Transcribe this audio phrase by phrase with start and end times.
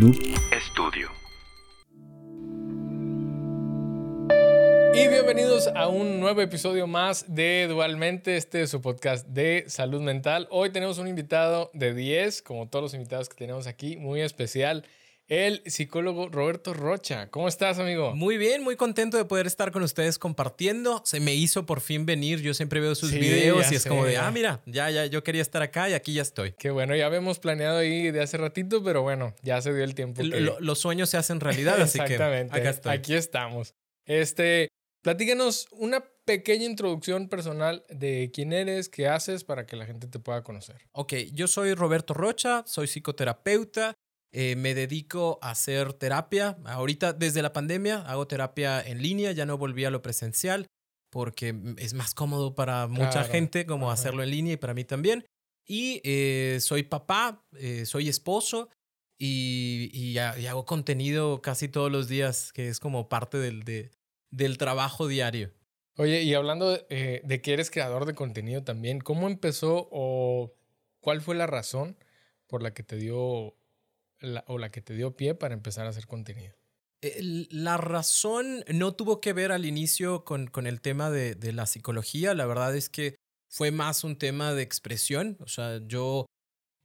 [0.00, 0.16] Noob
[0.58, 1.10] Studio.
[4.94, 10.00] Y bienvenidos a un nuevo episodio más de Dualmente, este es su podcast de salud
[10.00, 10.48] mental.
[10.50, 14.86] Hoy tenemos un invitado de 10, como todos los invitados que tenemos aquí, muy especial
[15.30, 17.30] el psicólogo Roberto Rocha.
[17.30, 18.16] ¿Cómo estás, amigo?
[18.16, 21.02] Muy bien, muy contento de poder estar con ustedes compartiendo.
[21.06, 22.40] Se me hizo por fin venir.
[22.40, 25.40] Yo siempre veo sus videos y es como de, ah, mira, ya, ya, yo quería
[25.40, 26.52] estar acá y aquí ya estoy.
[26.58, 29.94] Qué bueno, ya habíamos planeado ahí de hace ratito, pero bueno, ya se dio el
[29.94, 30.20] tiempo.
[30.22, 32.92] los sueños se hacen realidad, así que acá estoy.
[32.92, 33.74] Aquí estamos.
[34.06, 34.68] Este,
[35.02, 40.18] platícanos una pequeña introducción personal de quién eres, qué haces para que la gente te
[40.18, 40.88] pueda conocer.
[40.90, 43.94] Ok, yo soy Roberto Rocha, soy psicoterapeuta.
[44.32, 46.56] Eh, me dedico a hacer terapia.
[46.64, 50.68] Ahorita, desde la pandemia, hago terapia en línea, ya no volví a lo presencial
[51.10, 55.26] porque es más cómodo para mucha gente como hacerlo en línea y para mí también.
[55.66, 58.68] Y eh, soy papá, eh, soy esposo
[59.18, 63.90] y, hago contenido casi todos los días, que es como parte del,
[64.30, 65.52] del trabajo diario.
[65.96, 70.54] Oye, y hablando de, de que eres creador de contenido también, ¿cómo empezó o
[71.00, 71.96] cuál fue la razón
[72.46, 73.56] por la que te dio
[74.46, 76.54] o la que te dio pie para empezar a hacer contenido?
[77.50, 81.64] La razón no tuvo que ver al inicio con, con el tema de, de, la
[81.64, 83.16] psicología, la verdad es que
[83.48, 86.26] fue más un tema de expresión, o sea, yo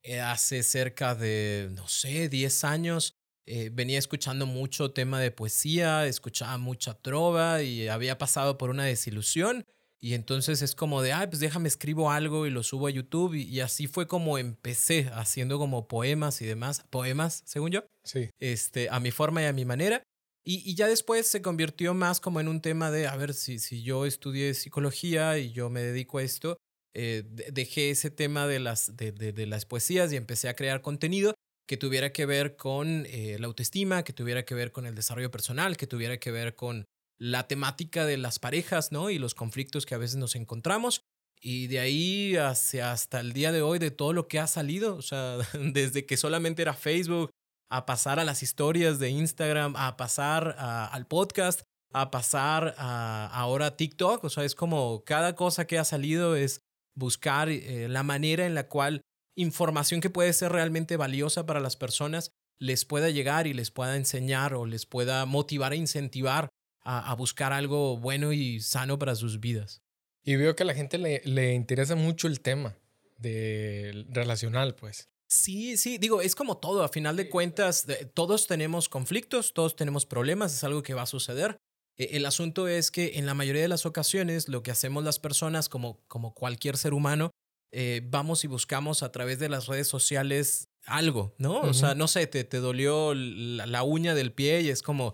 [0.04, 3.16] eh, hace cerca de, no sé, 10 años
[3.48, 8.86] eh, venía escuchando mucho tema de poesía, escuchaba mucha trova y había pasado por una
[8.86, 9.66] desilusión
[10.06, 13.34] y entonces es como de, ay, pues déjame escribo algo y lo subo a YouTube.
[13.34, 16.86] Y, así fue como empecé haciendo como poemas y demás.
[16.92, 17.86] Poemas, según yo.
[18.04, 18.30] Sí.
[18.40, 20.04] Este, a mi forma y a mi manera.
[20.46, 23.82] Y, ya después se convirtió más como en un tema de, a ver, si, si
[23.82, 26.60] yo estudié psicología y yo me dedico a esto,
[26.94, 31.34] eh, dejé ese tema de las, de, de, las poesías y empecé a crear contenido
[31.68, 35.32] que tuviera que ver con eh, la autoestima, que tuviera que ver con el desarrollo
[35.32, 36.86] personal, que tuviera que ver con
[37.18, 39.10] la temática de las parejas, ¿no?
[39.10, 41.02] Y los conflictos que a veces nos encontramos.
[41.42, 44.96] Y de ahí hacia hasta el día de hoy, de todo lo que ha salido,
[44.96, 47.30] o sea, desde que solamente era Facebook,
[47.70, 51.62] a pasar a las historias de Instagram, a pasar al podcast,
[51.94, 56.62] a pasar a ahora TikTok, o sea, es como cada cosa que ha salido es
[56.96, 59.02] buscar eh, la manera en la cual
[59.36, 63.98] información que puede ser realmente valiosa para las personas les pueda llegar y les pueda
[63.98, 66.50] enseñar o les pueda motivar e incentivar
[66.86, 69.82] a, buscar algo bueno y sano para sus vidas.
[70.24, 72.78] Y veo que a la gente le, le interesa mucho el tema
[73.18, 75.10] de relacional, pues.
[75.28, 80.06] Sí, sí, digo, es como todo, a final de cuentas, todos tenemos conflictos, todos tenemos
[80.06, 81.58] problemas, es algo que va a suceder.
[81.98, 85.20] E, el asunto es que en la mayoría de las ocasiones lo que hacemos las
[85.20, 87.32] personas, como, como cualquier ser humano,
[87.72, 91.62] eh, vamos y buscamos a través de las redes sociales algo, ¿no?
[91.62, 95.14] O sea, no sé, te, te dolió la, uña del pie y es como,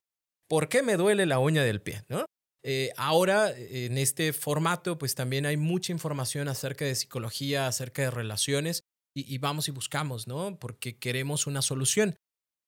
[0.51, 2.03] ¿por qué me duele la uña del pie?
[2.09, 2.25] ¿no?
[2.61, 8.11] Eh, ahora, en este formato, pues también hay mucha información acerca de psicología, acerca de
[8.11, 8.83] relaciones,
[9.15, 10.59] y, vamos y buscamos, ¿no?
[10.59, 12.17] Porque queremos una solución.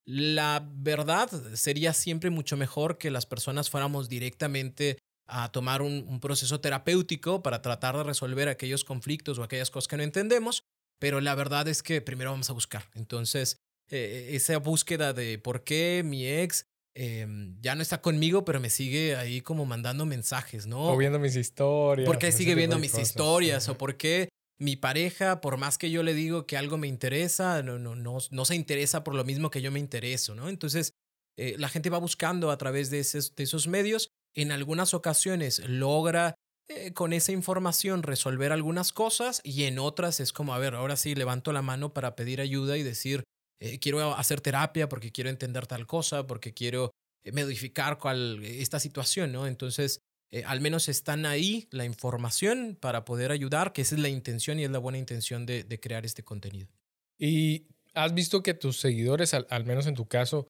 [0.05, 6.61] La verdad sería siempre mucho mejor que las personas fuéramos directamente a tomar un, proceso
[6.61, 10.63] terapéutico para tratar de resolver aquellos conflictos o aquellas cosas que no entendemos,
[11.00, 12.89] pero la verdad es que primero vamos a buscar.
[12.94, 13.57] Entonces,
[13.89, 16.65] eh, esa búsqueda de por qué mi ex
[16.96, 20.92] Em, ya no está conmigo, pero me sigue ahí como mandando mensajes, ¿no?
[20.92, 22.06] O viendo mis historias.
[22.06, 23.68] ¿Por qué sigue viendo mis historias?
[23.70, 27.64] ¿O por qué mi pareja, por más que yo le digo que algo me interesa,
[27.64, 30.50] no, no, no, no se interesa por lo mismo que yo me intereso, ¿no?
[30.50, 30.94] Entonces,
[31.38, 34.10] eh, la gente va buscando a través de esos, de esos medios.
[34.36, 36.36] En algunas ocasiones logra
[36.70, 40.96] eh, con esa información resolver algunas cosas y en otras es como, a ver, ahora
[40.96, 43.24] sí levanto la mano para pedir ayuda y decir,
[43.63, 46.91] eh, quiero hacer terapia porque quiero entender tal cosa, porque quiero
[47.24, 49.47] eh, modificar cual, esta situación, ¿no?
[49.47, 50.01] Entonces,
[50.31, 54.59] eh, al menos están ahí la información para poder ayudar, que esa es la intención
[54.59, 56.68] y es la buena intención de, crear este contenido.
[57.18, 60.50] ¿Y has visto que tus seguidores, al, menos en tu caso,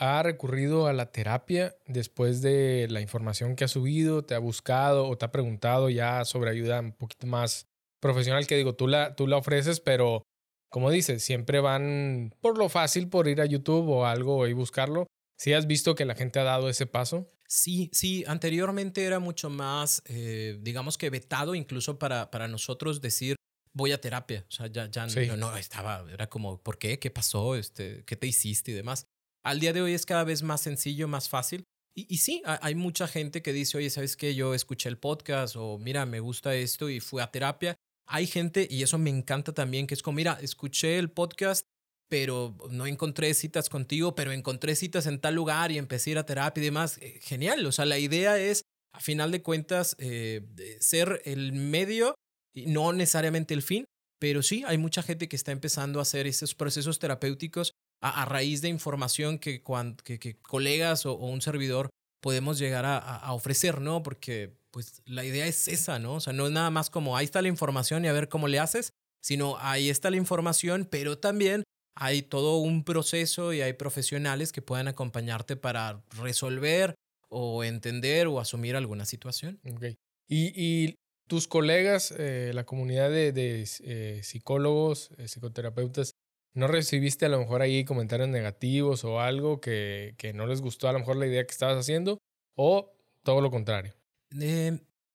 [0.00, 5.06] ha recurrido a la terapia después de la información que ha subido, te ha buscado
[5.06, 7.68] o te ha preguntado ya sobre ayuda un poquito más
[8.00, 10.24] profesional que digo, tú la, tú la ofreces, pero
[10.70, 15.06] como dices, siempre van por lo fácil, por ir a YouTube o algo y buscarlo.
[15.36, 17.26] ¿Sí has visto que la gente ha dado ese paso?
[17.48, 23.36] Sí, sí, anteriormente era mucho más, eh, digamos que vetado incluso para, para nosotros decir
[23.72, 24.44] voy a terapia.
[24.48, 26.98] O sea, ya, ya no, no, estaba, era como, ¿por qué?
[26.98, 27.56] ¿Qué pasó?
[27.56, 29.06] Este, ¿Qué te hiciste y demás?
[29.42, 31.64] Al día de hoy es cada vez más sencillo, más fácil.
[31.94, 34.36] Y, y sí, hay mucha gente que dice, oye, ¿sabes qué?
[34.36, 37.76] Yo escuché el podcast o mira, me gusta esto y fui a terapia
[38.10, 41.66] hay gente, y eso me encanta también, que es como, mira, escuché el podcast
[42.10, 46.18] pero no encontré citas contigo, pero encontré citas en tal lugar y empecé a ir
[46.18, 46.98] a terapia y demás.
[46.98, 50.42] Eh, genial, o sea, la idea es, a final de cuentas, eh,
[50.80, 52.16] ser el medio
[52.52, 53.84] y no necesariamente el fin,
[54.18, 57.72] pero sí, hay mucha gente que está empezando a hacer esos procesos terapéuticos
[58.02, 59.62] a, raíz de información que,
[60.02, 61.90] que, colegas o, un servidor
[62.20, 64.02] podemos llegar a, ofrecer, ¿no?
[64.02, 66.14] Porque pues la idea es esa, ¿no?
[66.14, 68.48] O sea, no es nada más como ahí está la información y a ver cómo
[68.48, 71.64] le haces, sino ahí está la información, pero también
[71.94, 76.94] hay todo un proceso y hay profesionales que puedan acompañarte para resolver
[77.28, 79.60] o entender o asumir alguna situación.
[79.76, 79.98] Okay.
[80.28, 80.96] Y,
[81.26, 86.16] tus colegas, eh, la comunidad de, eh, psicólogos, eh, psicoterapeutas,
[86.54, 90.88] ¿no recibiste a lo mejor ahí comentarios negativos o algo que, que, no les gustó
[90.88, 92.18] a lo mejor la idea que estabas haciendo?
[92.56, 92.92] ¿O
[93.22, 93.99] todo lo contrario?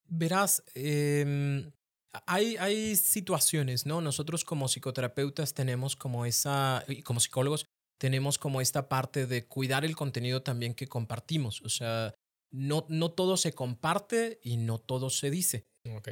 [0.08, 1.70] Verás, em,
[2.26, 4.00] hay, hay situaciones, ¿no?
[4.00, 7.66] Nosotros como psicoterapeutas tenemos como esa, y como psicólogos,
[7.98, 11.62] tenemos como esta parte de cuidar el contenido también que compartimos.
[11.62, 12.14] O sea,
[12.52, 15.64] no, no todo se comparte y no todo se dice.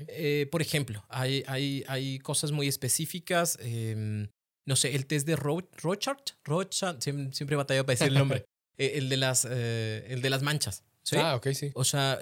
[0.08, 3.58] Eh, por ejemplo, hay, hay, hay cosas muy específicas.
[3.60, 4.28] Em,
[4.66, 8.44] no sé, el test de Rochard, Rochard, siempre, batallado para decir el nombre.
[8.76, 10.82] Eh, el, de las, eh, el de las manchas.
[11.12, 11.70] Ah, ok, sí.
[11.74, 12.18] O sea,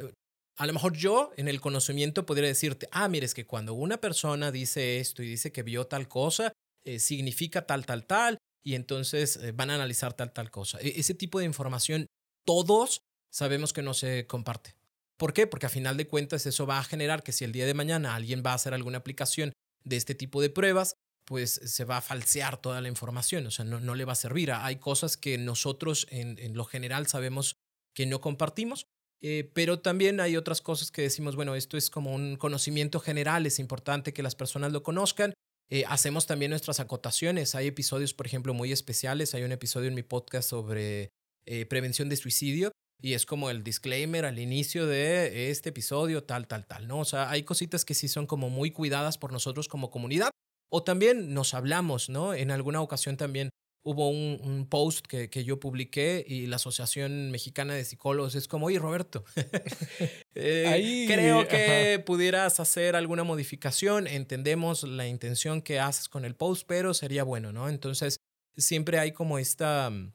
[0.57, 3.99] a lo mejor yo en el conocimiento podría decirte, ah, mire, es que cuando una
[3.99, 6.53] persona dice esto y dice que vio tal cosa,
[6.85, 10.79] eh, significa tal, tal, tal, y entonces eh, van a analizar tal, tal cosa.
[10.81, 12.07] E, ese tipo de información,
[12.45, 13.01] todos
[13.31, 14.75] sabemos que no se comparte.
[15.17, 15.47] ¿Por qué?
[15.47, 18.15] Porque a final de cuentas eso va a generar que si el día de mañana
[18.15, 19.53] alguien va a hacer alguna aplicación
[19.85, 20.95] de este tipo de pruebas,
[21.25, 24.17] pues se va a falsear toda la información, o sea, no, no le va a
[24.17, 24.51] servir.
[24.53, 27.55] Hay cosas que nosotros en, en lo general sabemos
[27.95, 28.87] que no compartimos,
[29.23, 33.47] eh, pero también hay otras cosas que decimos, bueno, esto es como un conocimiento general,
[33.47, 35.33] es importante que las personas lo conozcan.
[35.71, 37.55] Eh, hacemos también nuestras acotaciones.
[37.55, 39.35] Hay episodios, por ejemplo, muy especiales.
[39.35, 41.11] Hay un episodio en mi podcast sobre
[41.47, 46.47] eh, prevención de suicidio y es como el disclaimer al inicio de este episodio, tal,
[46.47, 46.99] tal, tal, ¿no?
[46.99, 50.31] O sea, hay cositas que sí son como muy cuidadas por nosotros como comunidad.
[50.71, 52.35] O también nos hablamos, ¿no?
[52.35, 53.51] En alguna ocasión también
[53.85, 58.67] hubo un, post que, que, yo publiqué y la Asociación Mexicana de Psicólogos es como,
[58.67, 59.25] oye Roberto,
[60.35, 66.65] eh, creo que pudieras hacer alguna modificación, entendemos la intención que haces con el post,
[66.67, 67.69] pero sería bueno, ¿no?
[67.69, 68.21] Entonces,
[68.57, 70.13] siempre hay como esta mm,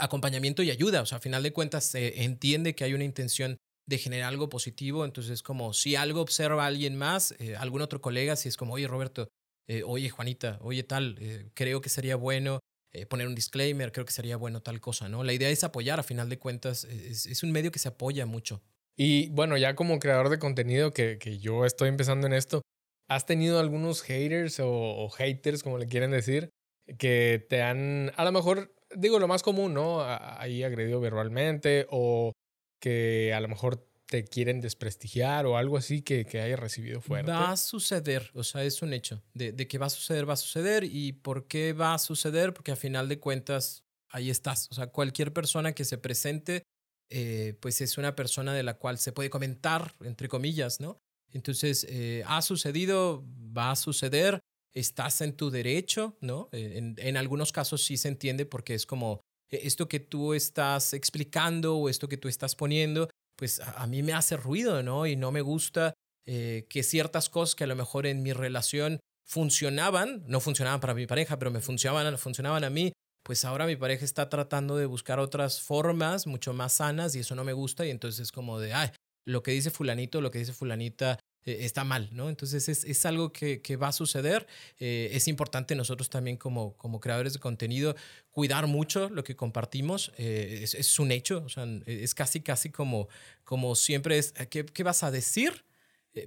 [0.00, 3.58] acompañamiento y ayuda, o sea, a final de cuentas se entiende que hay una intención
[3.86, 8.00] de generar algo positivo, entonces como si algo observa a alguien más, eh, algún otro
[8.00, 9.28] colega, si es como, oye Roberto,
[9.68, 12.60] eh, oye Juanita, oye tal, creo que sería bueno
[12.94, 15.24] eh, poner un disclaimer, creo que sería bueno tal cosa, ¿no?
[15.24, 18.62] La idea es apoyar, a final de cuentas, es, un medio que se apoya mucho.
[18.96, 22.60] Y bueno, ya como creador de contenido que, que yo estoy empezando en esto,
[23.08, 26.50] ¿has tenido algunos haters o, haters, como le quieren decir,
[26.98, 30.02] que te han, a lo mejor, digo lo más común, ¿no?
[30.02, 32.32] Ahí agredido verbalmente o
[32.80, 37.32] que a lo mejor te quieren desprestigiar o algo así que, que haya recibido fuerte?
[37.32, 39.22] Va a suceder, o sea, es un hecho.
[39.32, 40.84] De, de, que va a suceder, va a suceder.
[40.84, 42.52] ¿Y por qué va a suceder?
[42.52, 44.68] Porque a final de cuentas, ahí estás.
[44.70, 46.62] O sea, cualquier persona que se presente,
[47.08, 50.98] eh, pues es una persona de la cual se puede comentar, entre comillas, ¿no?
[51.32, 53.24] Entonces, eh, ha sucedido,
[53.56, 54.40] va a suceder,
[54.74, 56.50] estás en tu derecho, ¿no?
[56.52, 60.92] Eh, en, en algunos casos sí se entiende porque es como esto que tú estás
[60.92, 63.08] explicando o esto que tú estás poniendo
[63.42, 65.04] pues a, mí me hace ruido, ¿no?
[65.04, 65.94] Y no me gusta
[66.26, 70.94] eh, que ciertas cosas que a lo mejor en mi relación funcionaban, no funcionaban para
[70.94, 72.92] mi pareja, pero me funcionaban, funcionaban a mí,
[73.24, 77.34] pues ahora mi pareja está tratando de buscar otras formas mucho más sanas y eso
[77.34, 78.90] no me gusta y entonces es como de, ay,
[79.26, 82.28] lo que dice fulanito, lo que dice fulanita eh, está mal, ¿no?
[82.28, 84.46] Entonces es, es algo que, que, va a suceder.
[84.78, 87.96] Eh, es importante nosotros también como, como creadores de contenido
[88.30, 90.12] cuidar mucho lo que compartimos.
[90.18, 93.08] Eh, es, es, un hecho, o sea, es casi, casi como,
[93.44, 95.64] como siempre es, ¿qué, ¿qué, vas a decir?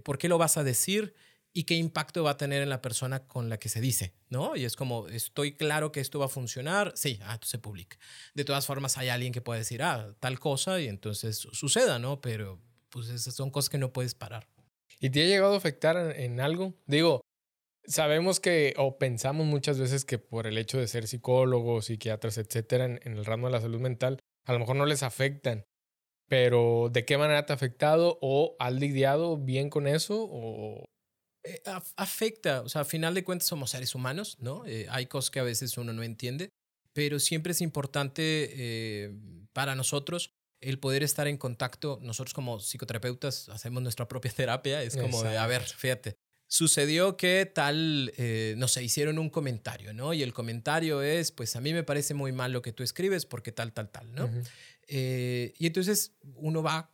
[0.04, 1.14] ¿Por qué lo vas a decir?
[1.54, 4.14] ¿Y qué impacto va a tener en la persona con la que se dice?
[4.30, 4.58] ¿No?
[4.58, 6.92] Y es como, estoy claro que esto va a funcionar.
[6.98, 7.98] Sí, ah, se publica.
[8.34, 12.20] De todas formas, hay alguien que puede decir, ah, tal cosa y entonces suceda, ¿no?
[12.20, 14.50] Pero pues esas son cosas que no puedes parar.
[15.00, 16.74] ¿Y te ha llegado a afectar en, algo?
[16.86, 17.22] Digo,
[17.86, 22.86] sabemos que, o pensamos muchas veces que por el hecho de ser psicólogos, psiquiatras, etcétera,
[22.86, 25.66] en, el ramo de la salud mental, a lo mejor no les afectan.
[26.28, 28.18] Pero, ¿de qué manera te ha afectado?
[28.22, 30.28] ¿O has lidiado bien con eso?
[30.28, 30.86] ¿O
[31.46, 31.62] eh,
[31.96, 34.66] afecta, o sea, a final de cuentas somos seres humanos, ¿no?
[34.66, 36.50] Eh, hay cosas que a veces uno no entiende,
[36.92, 39.14] pero siempre es importante eh,
[39.54, 40.34] para nosotros
[40.66, 45.38] el poder estar en contacto, nosotros como psicoterapeutas hacemos nuestra propia terapia, es como de,
[45.38, 46.18] a ver, fíjate,
[46.48, 50.14] sucedió que tal, eh, no sé, hicieron un comentario, ¿no?
[50.14, 53.26] Y el comentario es, pues a mí me parece muy mal lo que tú escribes
[53.26, 54.30] porque tal, tal, tal, ¿no?
[54.88, 56.92] Eh, y entonces uno va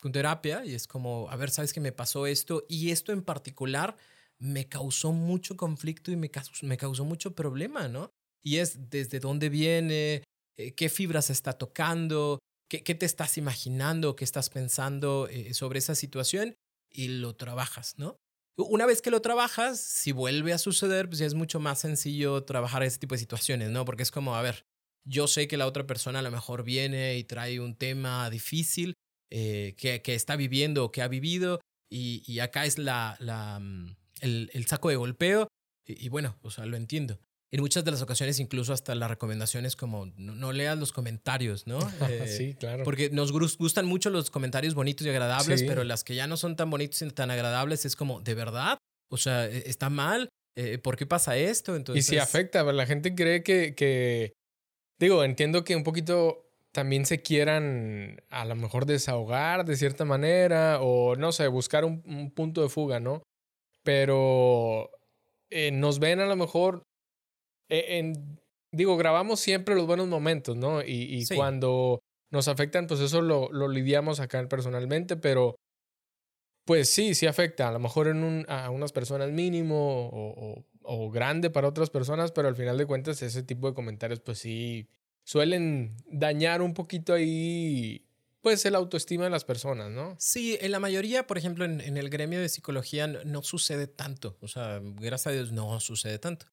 [0.00, 2.64] con terapia y es como, a ver, ¿sabes qué me pasó esto?
[2.68, 3.96] Y esto en particular
[4.38, 8.10] me causó mucho conflicto y me causó, me causó mucho problema, ¿no?
[8.42, 10.22] Y es desde dónde viene,
[10.56, 12.38] eh, qué fibras está tocando,
[12.78, 16.56] qué, qué, te estás imaginando, qué estás pensando sobre esa situación
[16.90, 18.16] y lo trabajas, ¿no?
[18.56, 22.44] Una vez que lo trabajas, si vuelve a suceder, pues ya es mucho más sencillo
[22.44, 23.84] trabajar ese tipo de situaciones, ¿no?
[23.84, 24.64] Porque es como, a ver,
[25.04, 28.94] yo sé que la otra persona a lo mejor viene y trae un tema difícil
[29.30, 33.58] eh, que, que, está viviendo o que ha vivido y, y acá es la, la,
[33.58, 35.48] mm, el, el, saco de golpeo
[35.84, 37.18] y, y, bueno, o sea, lo entiendo
[37.54, 40.90] en muchas de las ocasiones incluso hasta la recomendación es como no, no leas los
[40.90, 41.78] comentarios, ¿no?
[42.10, 42.82] Eh, sí, claro.
[42.82, 45.66] Porque nos gustan mucho los comentarios bonitos y agradables, sí.
[45.66, 48.78] pero las que ya no son tan bonitos y tan agradables es como, ¿de verdad?
[49.08, 50.28] O sea, e, ¿está mal?
[50.56, 51.76] Eh, ¿Por qué pasa esto?
[51.76, 52.04] Entonces...
[52.04, 54.32] Y sí afecta, la gente cree que, que,
[54.98, 60.80] digo, entiendo que un poquito también se quieran a lo mejor desahogar de cierta manera
[60.80, 63.22] o no sé, buscar un, un punto de fuga, ¿no?
[63.84, 64.90] Pero
[65.50, 66.82] eh, nos ven a lo mejor
[67.68, 68.40] en,
[68.72, 70.82] digo, grabamos siempre los buenos momentos, ¿no?
[70.82, 71.34] Y, y sí.
[71.34, 75.56] cuando nos afectan, pues eso lo, lo, lidiamos acá personalmente, pero
[76.64, 77.68] pues sí, sí afecta.
[77.68, 81.90] A lo mejor en un, a unas personas mínimo o, o, o, grande para otras
[81.90, 84.88] personas, pero al final de cuentas ese tipo de comentarios, pues sí,
[85.22, 88.06] suelen dañar un poquito ahí.
[88.40, 90.16] Pues el autoestima de las personas, ¿no?
[90.18, 93.86] Sí, en la mayoría, por ejemplo, en, en el gremio de psicología no, no, sucede
[93.86, 94.36] tanto.
[94.42, 96.46] O sea, gracias a Dios no sucede tanto.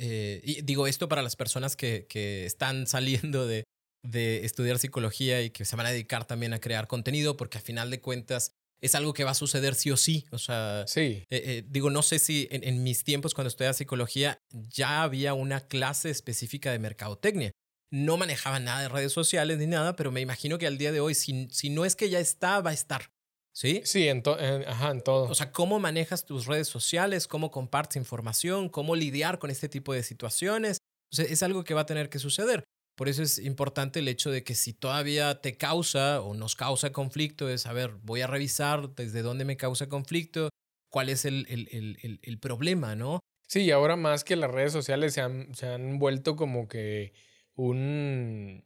[0.00, 3.64] Eh, y digo esto para las personas que, que están saliendo de,
[4.02, 7.60] de, estudiar psicología y que se van a dedicar también a crear contenido, porque a
[7.60, 10.26] final de cuentas es algo que va a suceder sí o sí.
[10.30, 11.00] O sea, sí.
[11.00, 15.34] Eh, eh, digo, no sé si en, en, mis tiempos cuando estudiaba psicología ya había
[15.34, 17.50] una clase específica de mercadotecnia.
[17.90, 21.00] No manejaba nada de redes sociales ni nada, pero me imagino que al día de
[21.00, 23.10] hoy, si, si no es que ya está, va a estar.
[23.58, 23.80] ¿Sí?
[23.82, 25.24] Sí, en, en, ajá, en todo.
[25.24, 29.92] O sea, cómo manejas tus redes sociales, cómo compartes información, cómo lidiar con este tipo
[29.92, 30.78] de situaciones.
[31.12, 32.62] O sea, es algo que va a tener que suceder.
[32.94, 36.92] Por eso es importante el hecho de que si todavía te causa o nos causa
[36.92, 40.50] conflicto, es, a ver, voy a revisar desde dónde me causa conflicto,
[40.88, 43.18] cuál es el, el, el, el problema, ¿no?
[43.48, 47.12] Sí, y ahora más que las redes sociales se han, se han vuelto como que
[47.56, 48.62] un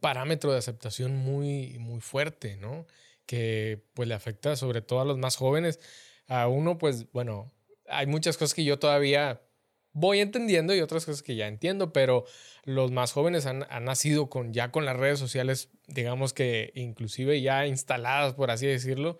[0.00, 2.86] parámetro de aceptación muy, muy fuerte, ¿no?
[3.26, 5.80] Que pues le afecta sobre todo a los más jóvenes.
[6.28, 7.52] A uno, pues bueno,
[7.88, 9.42] hay muchas cosas que yo todavía
[9.92, 12.24] voy entendiendo y otras cosas que ya entiendo, pero
[12.64, 17.40] los más jóvenes han, han, nacido con, ya con las redes sociales, digamos que inclusive
[17.40, 19.18] ya instaladas, por así decirlo,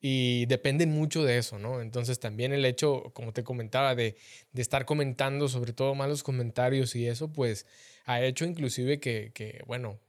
[0.00, 1.80] y dependen mucho de eso, ¿no?
[1.80, 4.16] Entonces también el hecho, como te comentaba, de,
[4.52, 7.66] de estar comentando, sobre todo malos comentarios y eso, pues
[8.04, 10.00] ha hecho inclusive que, que bueno,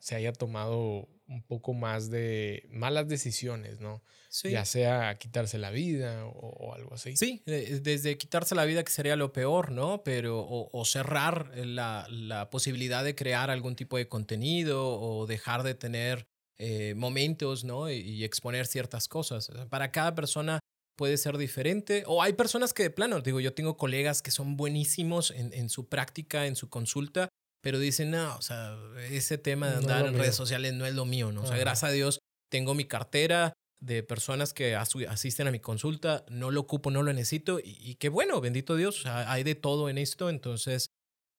[0.00, 4.02] se haya tomado un poco más de malas decisiones, ¿no?
[4.28, 4.50] Sí.
[4.50, 7.16] Ya sea quitarse la vida o, o, algo así.
[7.16, 10.02] Sí, desde quitarse la vida que sería lo peor, ¿no?
[10.04, 15.62] Pero o, o cerrar la, la, posibilidad de crear algún tipo de contenido o dejar
[15.62, 16.26] de tener
[16.58, 17.90] eh, momentos, ¿no?
[17.90, 19.50] Y, y, exponer ciertas cosas.
[19.68, 20.60] Para cada persona
[20.96, 22.02] puede ser diferente.
[22.06, 25.68] O hay personas que de plano, digo, yo tengo colegas que son buenísimos en, en
[25.68, 27.28] su práctica, en su consulta,
[27.62, 28.76] pero dicen, no, o sea,
[29.10, 30.22] ese tema de andar no en mío.
[30.22, 31.42] redes sociales no es lo mío, ¿no?
[31.42, 32.20] O sea, gracias a Dios
[32.50, 37.12] tengo mi cartera de personas que asisten a mi consulta, no lo ocupo, no lo
[37.12, 40.88] necesito, y, y qué bueno, bendito Dios, o sea, hay de todo en esto, entonces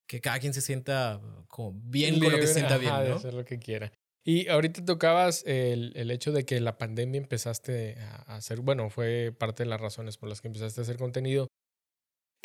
[0.07, 2.93] que cada quien se sienta como bien Libre, con lo que se sienta ajá, bien,
[2.93, 3.03] ¿no?
[3.03, 3.91] De hacer lo que quiera.
[4.25, 9.33] Y ahorita tocabas el, el, hecho de que la pandemia empezaste a hacer, bueno, fue
[9.37, 11.47] parte de las razones por las que empezaste a hacer contenido.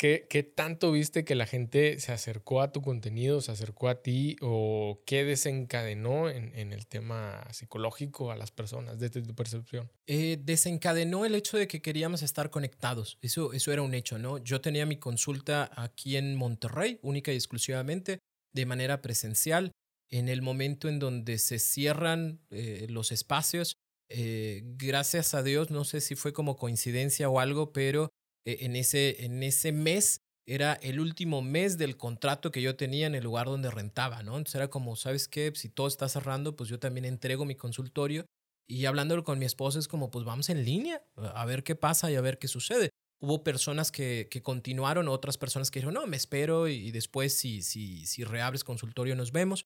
[0.03, 4.01] ¿Qué, ¿Qué, tanto viste que la gente se acercó a tu contenido, se acercó a
[4.01, 9.89] ti o qué desencadenó en, el tema psicológico a las personas desde tu percepción?
[10.05, 13.17] Eh, desencadenó el hecho de que queríamos estar conectados.
[13.21, 14.39] Eso, eso era un hecho, ¿no?
[14.39, 18.19] Yo tenía mi consulta aquí en Monterrey, única y exclusivamente,
[18.53, 19.71] de manera presencial.
[20.09, 23.77] En el momento en donde se cierran eh, los espacios,
[24.09, 28.09] eh, gracias a Dios, no sé si fue como coincidencia o algo, pero
[28.45, 33.15] en ese, en ese mes era el último mes del contrato que yo tenía en
[33.15, 34.37] el lugar donde rentaba, ¿no?
[34.37, 35.51] Entonces era como, ¿sabes qué?
[35.55, 38.25] Si todo está cerrando, pues yo también entrego mi consultorio
[38.67, 42.11] y hablándolo con mi esposa es como, pues vamos en línea a ver qué pasa
[42.11, 42.89] y a ver qué sucede.
[43.21, 47.33] Hubo personas que, que continuaron, otras personas que dijeron, no, me espero y, y después
[47.37, 49.65] si, si, si reabres consultorio nos vemos.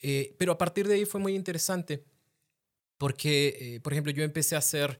[0.00, 2.04] Eh, pero a partir de ahí fue muy interesante
[2.98, 4.98] porque, eh, por ejemplo, yo empecé a hacer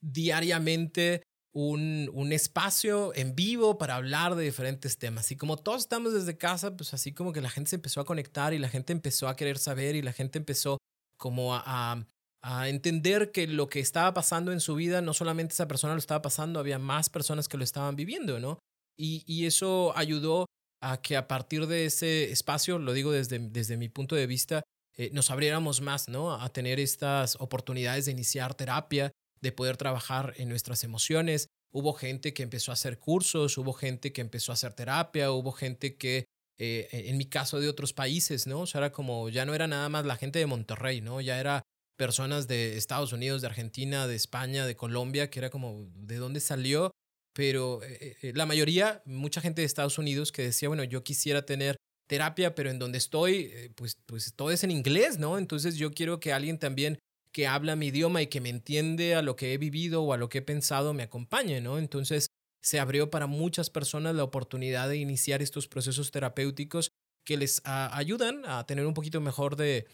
[0.00, 5.30] diariamente un, un, espacio en vivo para hablar de diferentes temas.
[5.30, 8.04] Y como todos estamos desde casa, pues así como que la gente se empezó a
[8.04, 10.78] conectar y la gente empezó a querer saber y la gente empezó
[11.18, 12.06] como a,
[12.42, 15.98] a, entender que lo que estaba pasando en su vida, no solamente esa persona lo
[15.98, 18.58] estaba pasando, había más personas que lo estaban viviendo, ¿no?
[18.96, 20.46] Y, y eso ayudó
[20.80, 24.62] a que a partir de ese espacio, lo digo desde, desde mi punto de vista,
[24.96, 26.34] eh, nos abriéramos más, ¿no?
[26.34, 31.48] A tener estas oportunidades de iniciar terapia, de poder trabajar en nuestras emociones.
[31.72, 35.52] Hubo gente que empezó a hacer cursos, hubo gente que empezó a hacer terapia, hubo
[35.52, 36.24] gente que,
[36.58, 38.60] eh, en mi caso de otros países, ¿no?
[38.60, 41.20] O sea, era como, ya no era nada más la gente de Monterrey, ¿no?
[41.20, 41.62] Ya era
[41.96, 46.40] personas de Estados Unidos, de Argentina, de España, de Colombia, que era como, ¿de dónde
[46.40, 46.90] salió?
[47.34, 51.76] Pero eh, la mayoría, mucha gente de Estados Unidos que decía, bueno, yo quisiera tener
[52.08, 55.38] terapia, pero en donde estoy, pues, pues todo es en inglés, ¿no?
[55.38, 56.98] Entonces yo quiero que alguien también
[57.32, 60.16] que habla mi idioma y que me entiende a lo que he vivido o a
[60.16, 61.78] lo que he pensado me acompañe, ¿no?
[61.78, 62.30] Entonces
[62.60, 66.92] se abrió para muchas personas la oportunidad de iniciar estos procesos terapéuticos
[67.24, 69.86] que les ayudan a tener un poquito mejor de,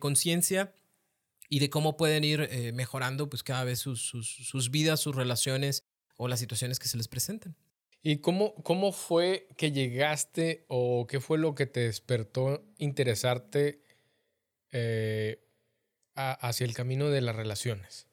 [0.00, 0.74] conciencia
[1.48, 5.84] y de cómo pueden ir eh, mejorando pues cada vez sus, sus, vidas, sus relaciones
[6.16, 7.56] o las situaciones que se les presenten.
[8.02, 13.82] ¿Y cómo, cómo fue que llegaste o qué fue lo que te despertó interesarte
[14.72, 15.43] eh,
[16.14, 18.06] hacia el camino de las relaciones?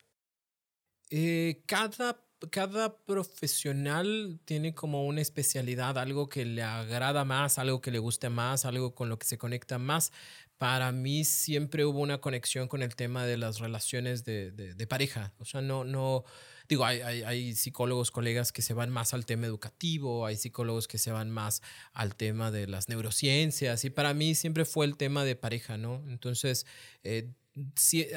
[1.10, 7.92] Eh, cada, cada profesional tiene como una especialidad, algo que le agrada más, algo que
[7.92, 10.14] le guste más, algo con lo que se conecta más.
[10.58, 15.34] Para mí siempre hubo una conexión con el tema de las relaciones de, de, pareja.
[15.40, 16.24] O sea, no, no,
[16.70, 20.88] digo, hay, hay, hay, psicólogos, colegas que se van más al tema educativo, hay psicólogos
[20.88, 24.96] que se van más al tema de las neurociencias y para mí siempre fue el
[24.96, 26.06] tema de pareja, ¿no?
[26.08, 26.66] Entonces,
[27.04, 27.34] eh,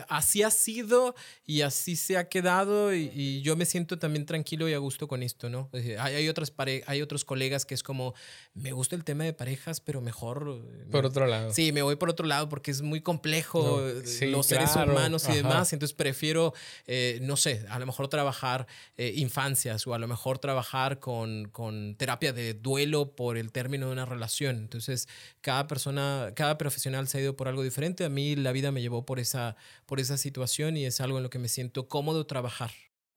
[0.09, 1.15] así ha sido
[1.45, 5.23] y así se ha quedado y, yo me siento también tranquilo y a gusto con
[5.23, 5.69] esto, ¿no?
[5.73, 6.53] Hay, hay, otras
[6.87, 8.15] hay otros colegas que es como,
[8.55, 10.63] me gusta el tema de parejas, pero mejor...
[10.73, 11.53] Eh, por otro lado.
[11.53, 15.33] Sí, me voy por otro lado porque es muy complejo eh, los seres humanos y
[15.35, 16.55] demás, entonces prefiero,
[16.87, 18.67] eh, no sé, a lo mejor trabajar
[18.97, 23.93] infancias o a lo mejor trabajar con, con terapia de duelo por el término de
[23.93, 24.57] una relación.
[24.57, 25.09] Entonces,
[25.41, 28.05] cada persona, cada profesional se ha ido por algo diferente.
[28.05, 29.57] A mí la vida me llevó por esa,
[29.87, 32.71] por esa situación y es algo en lo que me siento cómodo trabajar.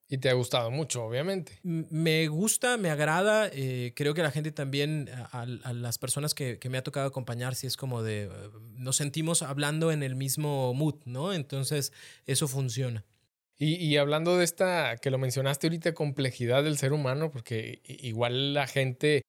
[0.10, 1.60] Y te ha gustado mucho, obviamente.
[1.64, 3.50] Me gusta, me agrada.
[3.52, 7.56] Eh, creo que la gente también, a, las personas que, que, me ha tocado acompañar,
[7.56, 8.30] si es como de, eh,
[8.76, 11.34] nos sentimos hablando en el mismo mood, ¿no?
[11.34, 11.92] Entonces,
[12.26, 13.04] eso funciona.
[13.60, 18.54] Y, y, hablando de esta, que lo mencionaste ahorita, complejidad del ser humano, porque igual
[18.54, 19.24] la gente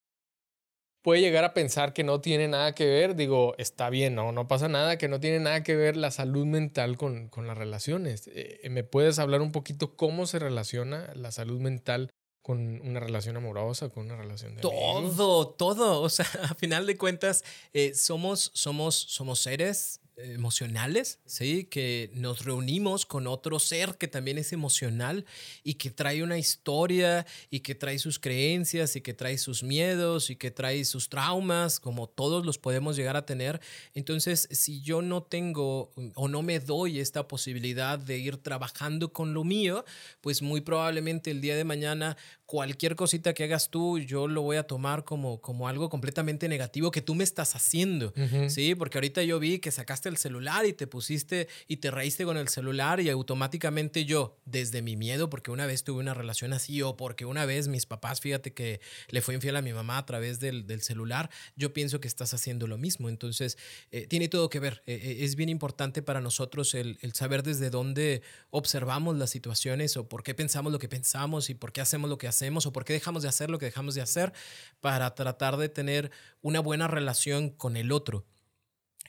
[1.02, 4.48] puede llegar a pensar que no tiene nada que ver, digo, está bien, no, no
[4.48, 8.28] pasa nada, que no tiene nada que ver la salud mental con, con las relaciones.
[8.34, 12.10] Eh, ¿Me puedes hablar un poquito cómo se relaciona la salud mental
[12.48, 16.00] con una relación amorosa, con una relación de Todo, todo.
[16.00, 21.64] O sea, a final de cuentas, eh, somos, somos, somos seres emocionales, ¿sí?
[21.64, 25.24] Que nos reunimos con otro ser que también es emocional
[25.62, 30.30] y que trae una historia y que trae sus creencias y que trae sus miedos
[30.30, 33.60] y que trae sus traumas, como todos los podemos llegar a tener.
[33.94, 39.34] Entonces, si yo no tengo o no me doy esta posibilidad de ir trabajando con
[39.34, 39.84] lo mío,
[40.20, 42.16] pues muy probablemente el día de mañana
[42.48, 46.90] cualquier cosita que hagas tú, yo lo voy a tomar como, como algo completamente negativo
[46.90, 48.14] que tú me estás haciendo,
[48.48, 48.74] ¿sí?
[48.74, 52.38] Porque ahorita yo vi que sacaste el celular y te pusiste y te reíste con
[52.38, 56.80] el celular y automáticamente yo, desde mi miedo, porque una vez tuve una relación así
[56.80, 58.80] o porque una vez mis papás, fíjate que
[59.10, 62.66] le fue infiel a mi mamá a través del, celular, yo pienso que estás haciendo
[62.66, 63.10] lo mismo.
[63.10, 63.58] Entonces,
[63.90, 64.82] eh, tiene todo que ver.
[64.86, 69.98] Eh, eh, es bien importante para nosotros el, el saber desde dónde observamos las situaciones
[69.98, 72.66] o por qué pensamos lo que pensamos y por qué hacemos lo que hacemos hacemos
[72.66, 74.32] o por qué dejamos de hacer lo que dejamos de hacer
[74.80, 78.24] para tratar de tener una buena relación con el otro.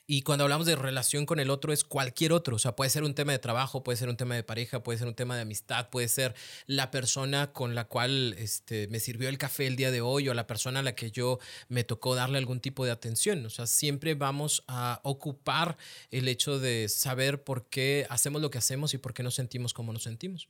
[0.08, 3.04] Y cuando hablamos de relación con el otro es cualquier otro, o sea, puede ser
[3.04, 5.42] un tema de trabajo, puede ser un tema de pareja, puede ser un tema de
[5.42, 6.34] amistad, puede ser
[6.66, 10.34] la persona con la cual este, me sirvió el café el día de hoy o
[10.34, 11.38] la persona a la que yo
[11.68, 13.46] me tocó darle algún tipo de atención.
[13.46, 15.76] O sea, siempre vamos a ocupar
[16.10, 19.74] el hecho de saber por qué hacemos lo que hacemos y por qué nos sentimos
[19.74, 20.48] como nos sentimos.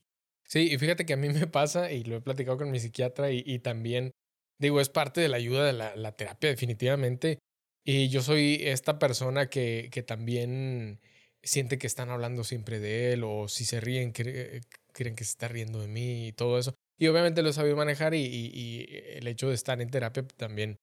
[0.50, 3.30] Sí, y fíjate que a mí me pasa, y lo he platicado con mi psiquiatra,
[3.30, 4.10] y, también,
[4.58, 7.38] digo, es parte de la ayuda de la, terapia, definitivamente.
[7.84, 11.00] Y yo soy esta persona que, que, también
[11.42, 15.46] siente que están hablando siempre de él, o si se ríen, creen que se está
[15.46, 16.74] riendo de mí y todo eso.
[16.98, 18.86] Y obviamente lo he sabido manejar, y, y,
[19.18, 20.78] el hecho de estar en terapia también.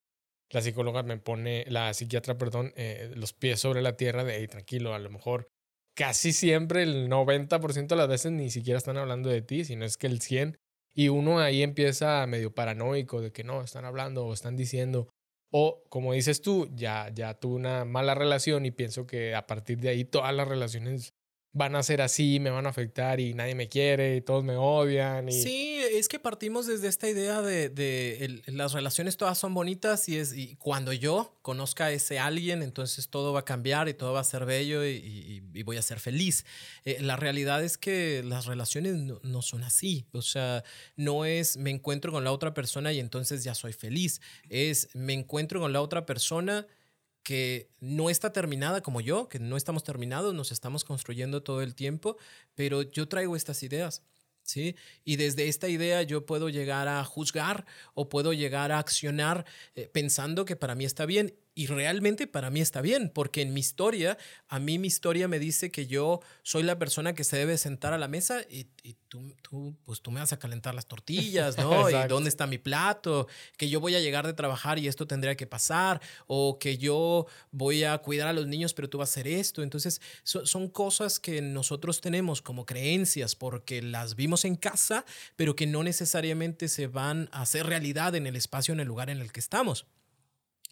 [0.50, 4.48] La psicóloga me pone, la psiquiatra, perdón, eh, los pies sobre la tierra de, hey,
[4.48, 5.50] tranquilo, a lo mejor
[5.98, 9.98] casi siempre el 90% de las veces ni siquiera están hablando de ti, sino es
[9.98, 10.58] que el 100%.
[10.94, 15.10] Y uno ahí empieza medio paranoico de que no, están hablando o están diciendo.
[15.52, 19.80] O como dices tú, ya, ya tuve una mala relación y pienso que a partir
[19.80, 21.14] de ahí todas las relaciones
[21.58, 24.56] van a ser así, me van a afectar y nadie me quiere y todos me
[24.56, 25.28] odian.
[25.28, 25.32] Y...
[25.32, 30.18] Sí, es que partimos desde esta idea de, de las relaciones todas son bonitas y,
[30.18, 34.14] es, y cuando yo conozca a ese alguien, entonces todo va a cambiar y todo
[34.14, 36.46] va a ser bello y, y, voy a ser feliz.
[36.86, 40.06] Eh, la realidad es que las relaciones no, no, son así.
[40.12, 40.64] O sea,
[40.96, 44.22] no es me encuentro con la otra persona y entonces ya soy feliz.
[44.50, 46.68] Es me encuentro con la otra persona
[47.28, 51.76] que no está terminada como yo, que no estamos terminados, nos estamos construyendo todo el
[51.76, 52.16] tiempo,
[52.56, 54.02] pero yo traigo estas ideas.
[54.44, 54.78] ¿Sí?
[55.04, 59.90] Y desde esta idea yo puedo llegar a juzgar o puedo llegar a accionar eh,
[59.92, 63.62] pensando que para mí está bien y realmente para mí está bien, porque en mi
[63.62, 64.16] historia,
[64.48, 67.94] a mí mi historia me dice que yo soy la persona que se debe sentar
[67.94, 68.68] a la mesa y,
[69.08, 71.90] tú, tú, pues tú me vas a calentar las tortillas, ¿no?
[71.90, 73.28] ¿Y dónde está mi plato?
[73.58, 77.26] Que yo voy a llegar de trabajar y esto tendría que pasar, o que yo
[77.50, 79.64] voy a cuidar a los niños, pero tú vas a hacer esto.
[79.64, 85.66] Entonces, son cosas que nosotros tenemos como creencias porque las vimos en casa, pero que
[85.66, 89.32] no necesariamente se van a hacer realidad en el espacio, en el lugar en el
[89.32, 89.88] que estamos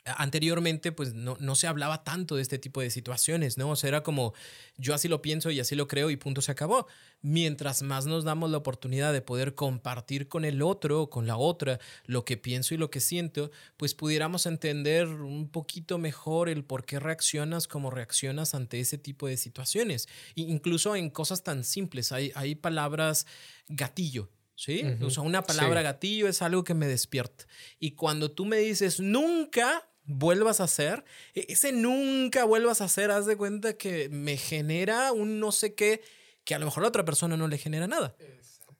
[0.06, 3.72] anteriormente pues no, no, se hablaba tanto de este tipo de situaciones, ¿no?
[3.72, 4.34] O sea, era como
[4.78, 6.88] yo así lo pienso y así lo creo y punto se acabó.
[7.22, 11.38] Mientras más nos damos la oportunidad de poder compartir con el otro o con la
[11.38, 16.64] otra lo que pienso y lo que siento, pues pudiéramos entender un poquito mejor el
[16.64, 20.08] por qué reaccionas como reaccionas ante ese tipo de situaciones.
[20.36, 23.26] E incluso en cosas tan simples, hay, hay palabras
[23.68, 24.84] gatillo, ¿sí?
[25.02, 27.46] O sea, una palabra gatillo es algo que me despierta.
[27.80, 33.12] Y cuando tú me dices nunca, vuelvas a hacer, e-, ese nunca vuelvas a hacer,
[33.12, 36.02] haz de cuenta que me genera un no sé qué
[36.46, 38.16] que a lo mejor a la otra persona no le genera nada,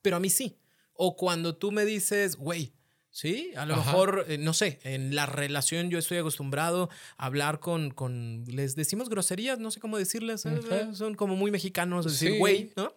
[0.02, 0.58] pero a mí sí.
[0.94, 2.74] O cuando tú me dices, güey,
[3.10, 3.52] ¿sí?
[3.58, 7.92] A lo mejor, eh, no sé, en la relación yo estoy acostumbrado a hablar con,
[7.92, 10.90] con les decimos groserías, no sé cómo decirles, ¿eh?
[10.94, 12.94] son como muy mexicanos, decir, güey, ¿no?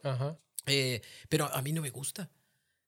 [0.67, 2.31] Eh, pero a mí no me gusta.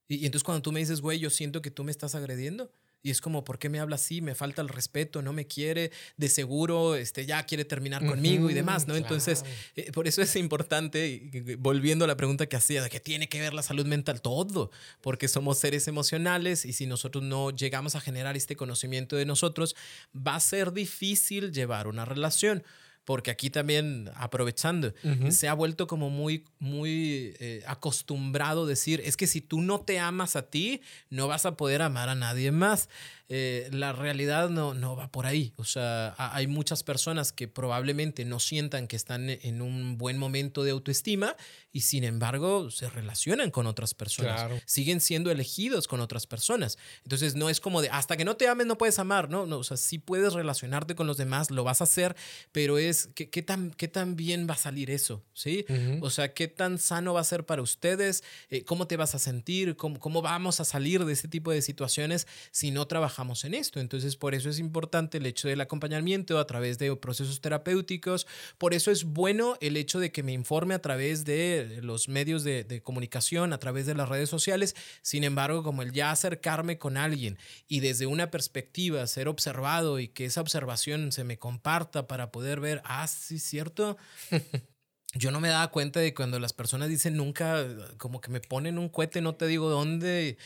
[0.06, 2.70] Y, y, entonces cuando tú me dices, güey, yo siento que tú me estás agrediendo.
[3.02, 4.20] Y es como, ¿por qué me habla así?
[4.20, 8.54] Me falta el respeto, no me quiere, de seguro este, ya quiere terminar conmigo y
[8.54, 8.96] demás, ¿no?
[8.96, 9.44] Entonces,
[9.76, 13.40] eh, por eso es importante, volviendo a la pregunta que hacía, de que tiene que
[13.40, 18.00] ver la salud mental, todo, porque somos seres emocionales y si nosotros no llegamos a
[18.00, 19.76] generar este conocimiento de nosotros,
[20.14, 22.62] va a ser difícil llevar una relación
[23.04, 24.92] porque aquí también, aprovechando,
[25.30, 29.98] se ha vuelto como muy, muy eh, acostumbrado decir, es que si tú no te
[29.98, 32.88] amas a ti, no vas a poder amar a nadie más.
[33.32, 35.52] Eh, la realidad no, no va por ahí.
[35.54, 40.64] O sea, hay muchas personas que probablemente no sientan que están en un buen momento
[40.64, 41.36] de autoestima
[41.70, 44.50] y sin embargo se relacionan con otras personas.
[44.66, 46.76] Siguen siendo elegidos con otras personas.
[47.04, 49.46] Entonces no es como de hasta que no te ames no puedes amar, ¿no?
[49.46, 52.16] no o sea, sí puedes relacionarte con los demás, lo vas a hacer,
[52.50, 55.22] pero es ¿qué, qué tan, qué tan bien va a salir eso?
[55.34, 55.64] ¿Sí?
[56.00, 58.24] O sea, ¿qué tan sano va a ser para ustedes?
[58.48, 59.76] Eh, ¿Cómo te vas a sentir?
[59.76, 63.19] ¿Cómo, ¿Cómo vamos a salir de este tipo de situaciones si no trabajamos?
[63.44, 63.80] En esto.
[63.80, 68.26] Entonces, por eso es importante el hecho del acompañamiento a través de procesos terapéuticos.
[68.58, 72.44] Por eso es bueno el hecho de que me informe a través de los medios
[72.44, 74.74] de, comunicación, a través de las redes sociales.
[75.02, 80.08] Sin embargo, como el ya acercarme con alguien y desde una perspectiva ser observado y
[80.08, 83.98] que esa observación se me comparta para poder ver, ah, sí, cierto.
[85.14, 87.66] yo no me daba cuenta de cuando las personas dicen nunca,
[87.98, 90.36] como que me ponen un cohete, no te digo dónde.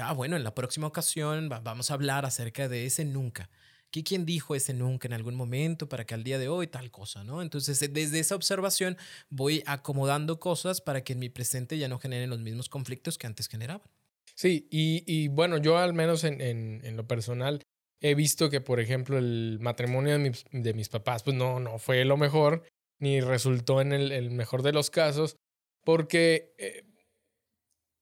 [0.00, 3.50] ah, bueno, en la próxima ocasión vamos a hablar acerca de ese nunca.
[3.90, 6.90] ¿Qué, ¿Quién dijo ese nunca en algún momento para que al día de hoy tal
[6.90, 7.42] cosa, no?
[7.42, 8.96] Entonces, desde esa observación
[9.28, 13.26] voy acomodando cosas para que en mi presente ya no generen los mismos conflictos que
[13.26, 13.86] antes generaban.
[14.34, 17.62] Sí, y, y bueno, yo al menos en, en, en, lo personal
[18.00, 21.78] he visto que, por ejemplo, el matrimonio de mis, de mis papás, pues no, no
[21.78, 22.64] fue lo mejor
[22.98, 25.36] ni resultó en el, mejor de los casos,
[25.84, 26.84] porque eh,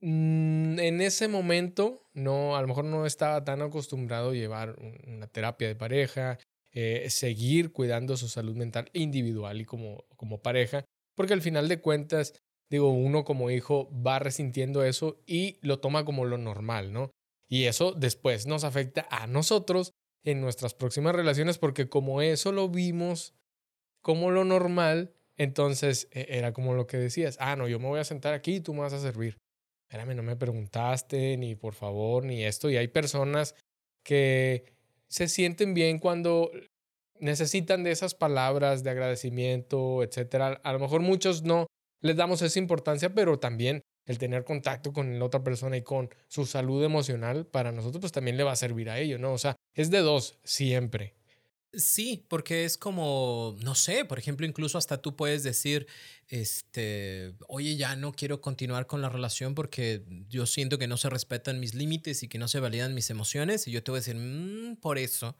[0.00, 4.76] mm, en ese momento no, a lo mejor no estaba tan acostumbrado a llevar
[5.06, 6.38] una terapia de pareja,
[6.72, 11.80] eh, seguir cuidando su salud mental individual y como, como pareja, porque al final de
[11.80, 12.34] cuentas,
[12.70, 17.10] digo, uno como hijo va resintiendo eso y lo toma como lo normal, ¿no?
[17.48, 19.92] Y eso después nos afecta a nosotros
[20.24, 23.34] en nuestras próximas relaciones porque como eso lo vimos
[24.04, 28.00] como lo normal, entonces e, era como lo que decías, ah, no, yo me voy
[28.00, 29.38] a sentar aquí y tú me vas a servir.
[29.88, 32.70] Espérame, no me preguntaste, ni por favor, ni esto.
[32.70, 33.54] Y hay personas
[34.04, 34.74] que
[35.08, 36.50] se sienten bien cuando
[37.18, 40.60] necesitan de esas palabras de agradecimiento, etcétera.
[40.62, 41.66] A lo mejor muchos no
[42.00, 46.10] les damos esa importancia, pero también el tener contacto con la otra persona y con
[46.28, 49.32] su salud emocional, para nosotros pues también le va a servir a ello, ¿no?
[49.32, 51.14] O sea, es de dos siempre.
[51.76, 55.88] Sí, porque es como, no sé, por ejemplo, incluso hasta tú puedes decir,
[56.28, 61.10] este, oye, ya no quiero continuar con la relación porque yo siento que no se
[61.10, 63.66] respetan mis límites y que no se validan mis emociones.
[63.66, 65.36] Y yo te voy a decir, mm, por eso,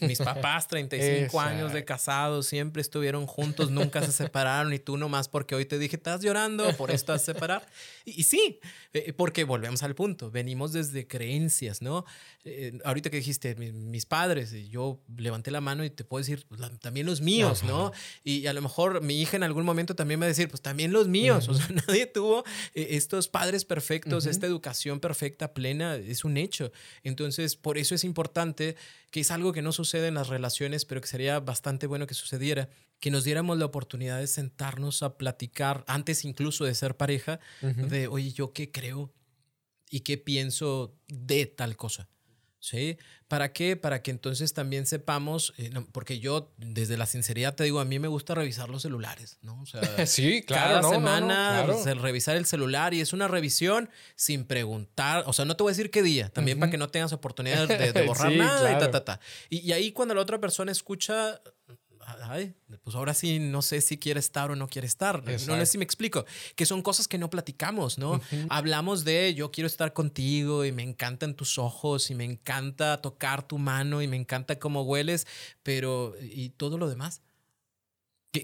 [0.00, 5.28] mis papás, 35 años de casados, siempre estuvieron juntos, nunca se separaron y tú nomás
[5.28, 7.66] porque hoy te dije, estás llorando, por esto vas a separar.
[8.04, 8.60] Y, sí,
[8.92, 12.04] eh, porque volvemos al punto, venimos desde creencias, ¿no?
[12.44, 16.60] Eh, ahorita que dijiste, mis padres, yo levanté la mano y te puedo decir, pues,
[16.80, 17.92] también los míos, ¿no?
[18.22, 20.62] Y a lo mejor mi hija en algún momento también me va a decir, pues
[20.62, 25.96] también los míos, o sea, nadie tuvo eh, estos padres perfectos, esta educación perfecta, plena,
[25.96, 26.72] es un hecho.
[27.02, 28.76] Entonces, por eso es importante
[29.16, 32.12] que es algo que no sucede en las relaciones, pero que sería bastante bueno que
[32.12, 32.68] sucediera,
[33.00, 38.08] que nos diéramos la oportunidad de sentarnos a platicar antes incluso de ser pareja, de,
[38.08, 39.14] oye, ¿yo qué creo
[39.88, 42.10] y qué pienso de tal cosa?
[42.66, 42.98] ¿Sí?
[43.28, 43.76] ¿Para qué?
[43.76, 48.00] Para que entonces también sepamos, eh, porque yo desde la sinceridad te digo, a mí
[48.00, 49.62] me gusta revisar los celulares, ¿no?
[49.62, 50.80] O sea, sí, claro.
[50.80, 55.62] Cada semana revisar el celular y es una revisión sin preguntar, o sea, no te
[55.62, 58.78] voy a decir qué día, también para que no tengas oportunidad de, borrar nada y
[58.80, 59.20] ta, ta, ta.
[59.48, 61.40] y ahí cuando la otra persona escucha,
[62.30, 65.22] ay, pues ahora sí no sé si quiere estar o no quiere estar.
[65.24, 66.24] No sé si me explico.
[66.54, 68.20] Que son cosas que no platicamos, ¿no?
[68.48, 73.46] Hablamos de yo quiero estar contigo y me encantan tus ojos y me encanta tocar
[73.46, 75.26] tu mano y me encanta cómo hueles,
[75.62, 77.22] pero ¿y todo lo demás?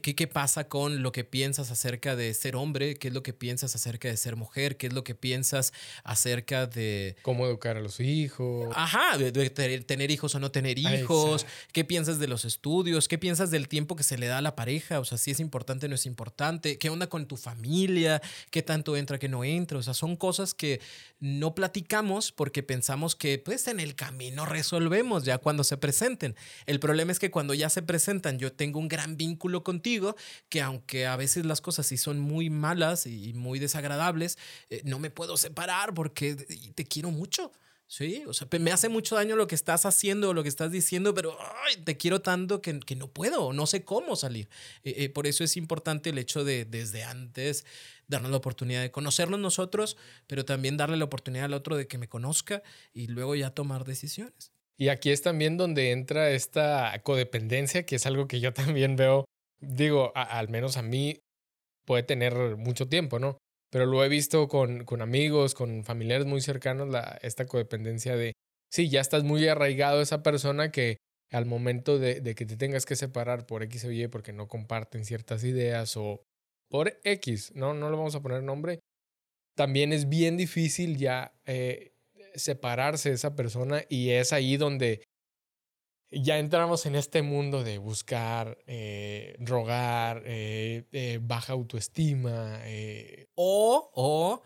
[0.01, 2.95] ¿Qué, ¿Qué, pasa con lo que piensas acerca de ser hombre?
[2.95, 4.77] ¿Qué es lo que piensas acerca de ser mujer?
[4.77, 5.73] ¿Qué es lo que piensas
[6.05, 7.17] acerca de...
[7.23, 8.73] Cómo educar a los hijos.
[8.75, 9.33] Ajá, de,
[9.81, 11.47] tener hijos o no tener hijos.
[11.73, 13.09] ¿Qué piensas de los estudios?
[13.09, 15.01] ¿Qué piensas del tiempo que se le da a la pareja?
[15.01, 16.79] O sea, si es importante o no es importante.
[16.79, 18.23] ¿Qué onda con tu familia?
[18.51, 19.79] ¿Qué tanto entra, qué no entra?
[19.79, 20.81] O sea, son cosas que
[21.21, 26.35] no platicamos porque pensamos que pues en el camino resolvemos ya cuando se presenten.
[26.67, 29.82] El problema es que cuando ya se presentan yo tengo un gran vínculo con
[30.49, 34.39] que aunque a veces las cosas sí son muy malas y muy desagradables,
[34.71, 37.53] eh, no me puedo separar porque te quiero mucho.
[37.93, 40.73] Sí, o sea, me hace mucho daño lo que estás haciendo o lo que estás
[40.73, 41.37] diciendo, pero
[41.85, 44.49] te quiero tanto que, que, no puedo, no sé cómo salir.
[44.83, 47.67] Eh, eh, por eso es importante el hecho de desde antes
[48.09, 51.99] darnos la oportunidad de conocernos nosotros, pero también darle la oportunidad al otro de que
[51.99, 52.63] me conozca
[52.95, 54.53] y luego ya tomar decisiones.
[54.79, 59.27] Y aquí es también donde entra esta codependencia, que es algo que yo también veo
[59.63, 61.21] digo, al menos a mí
[61.87, 63.39] puede tener mucho tiempo, ¿no?
[63.71, 68.35] Pero lo he visto con, con amigos, con familiares muy cercanos, la, esta codependencia de,
[68.71, 70.99] sí, ya estás muy arraigado esa persona que
[71.31, 74.49] al momento de, de, que te tengas que separar por X o Y porque no
[74.49, 76.23] comparten ciertas ideas o
[76.69, 78.81] por X, no, no le vamos a poner nombre,
[79.55, 81.95] también es bien difícil ya eh,
[82.35, 85.03] separarse de esa persona y es ahí donde
[86.13, 92.61] ya entramos en este mundo de buscar, eh, rogar, eh, eh, baja autoestima.
[93.35, 94.43] o o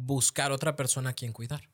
[0.00, 1.68] buscar otra persona a quien cuidar.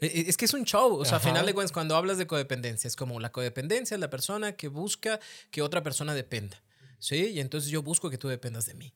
[0.00, 0.96] E, e, es que es un show.
[0.96, 4.00] O sea, a final de cuentas, cuando hablas de codependencia, es como la codependencia es
[4.00, 5.18] la persona que busca
[5.50, 6.62] que otra persona dependa.
[6.98, 7.26] ¿Sí?
[7.26, 8.94] Y entonces yo busco que tú dependas de mí.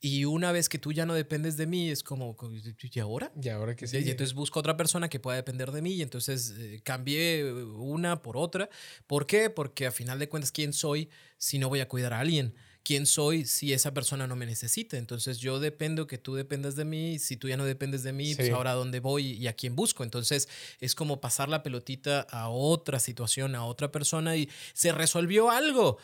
[0.00, 2.36] Y una vez que tú ya no dependes de mí, es como,
[2.80, 3.32] ¿y ahora?
[3.40, 3.98] ¿Y ahora que sí?
[3.98, 8.22] Y entonces busco otra persona que pueda depender de mí y entonces eh, cambié una
[8.22, 8.68] por otra.
[9.06, 9.50] ¿Por qué?
[9.50, 11.08] Porque a final de cuentas, ¿quién soy
[11.38, 12.54] si no voy a cuidar a alguien?
[12.82, 14.96] ¿Quién soy si esa persona no me necesita?
[14.96, 17.18] Entonces yo dependo que tú dependas de mí.
[17.18, 19.76] Si tú ya no dependes de mí, pues ahora a dónde voy y a quién
[19.76, 20.02] busco.
[20.02, 20.48] Entonces
[20.80, 25.98] es como pasar la pelotita a otra situación, a otra persona y se resolvió algo.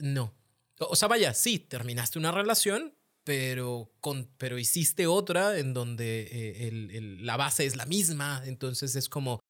[0.00, 0.32] No.
[0.78, 6.68] O sea, vaya, sí, terminaste una relación, pero, con, pero hiciste otra en donde eh,
[6.68, 9.40] el, la base es la misma, entonces es como...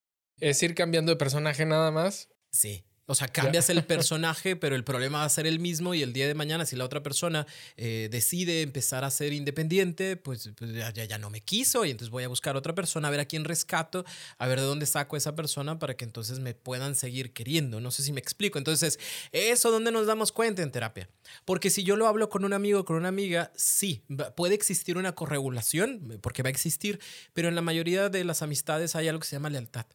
[0.41, 2.29] ¿Es ir cambiando de personaje nada más?
[2.51, 2.85] Sí.
[3.07, 6.13] O sea, cambias el personaje, pero el problema va a ser el mismo y el
[6.13, 10.73] día de mañana, si la otra persona eh, decide empezar a ser independiente, pues, pues
[10.73, 13.25] ya, ya, no me quiso y entonces voy a buscar otra persona, a ver a
[13.27, 14.05] quién rescato,
[14.39, 17.81] a ver de dónde saco a esa persona para que entonces me puedan seguir queriendo.
[17.81, 18.59] No sé si me explico.
[18.59, 18.99] Entonces,
[19.33, 21.09] eso donde nos damos cuenta en terapia.
[21.45, 24.03] Porque si yo lo hablo con un amigo o con una amiga, sí,
[24.37, 27.01] puede existir una corregulación, porque va a existir,
[27.33, 29.87] pero en la mayoría de las amistades hay algo que se llama lealtad.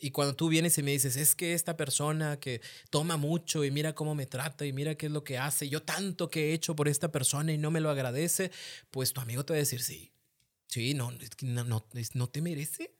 [0.00, 3.70] Y cuando tú vienes y me dices, es que esta persona que toma mucho y
[3.70, 6.52] mira cómo me trata y mira qué es lo que hace, yo tanto que he
[6.54, 8.50] hecho por esta persona y no me lo agradece,
[8.90, 10.12] pues tu amigo te va a decir, sí,
[10.66, 12.90] sí, no, no, no, no te merece.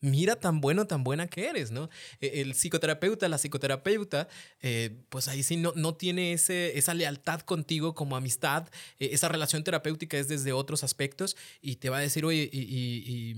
[0.00, 1.90] mira tan bueno, tan buena que eres, ¿no?
[2.20, 4.28] E, el psicoterapeuta, la psicoterapeuta,
[4.60, 8.68] eh, pues ahí sí no, no tiene ese, esa lealtad contigo como amistad,
[8.98, 13.34] e, esa relación terapéutica es desde otros aspectos y te va a decir, oye, y,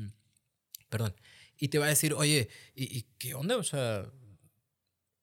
[0.90, 1.14] perdón,
[1.60, 3.58] y te va a decir, oye, ¿y, qué onda?
[3.58, 4.10] O sea,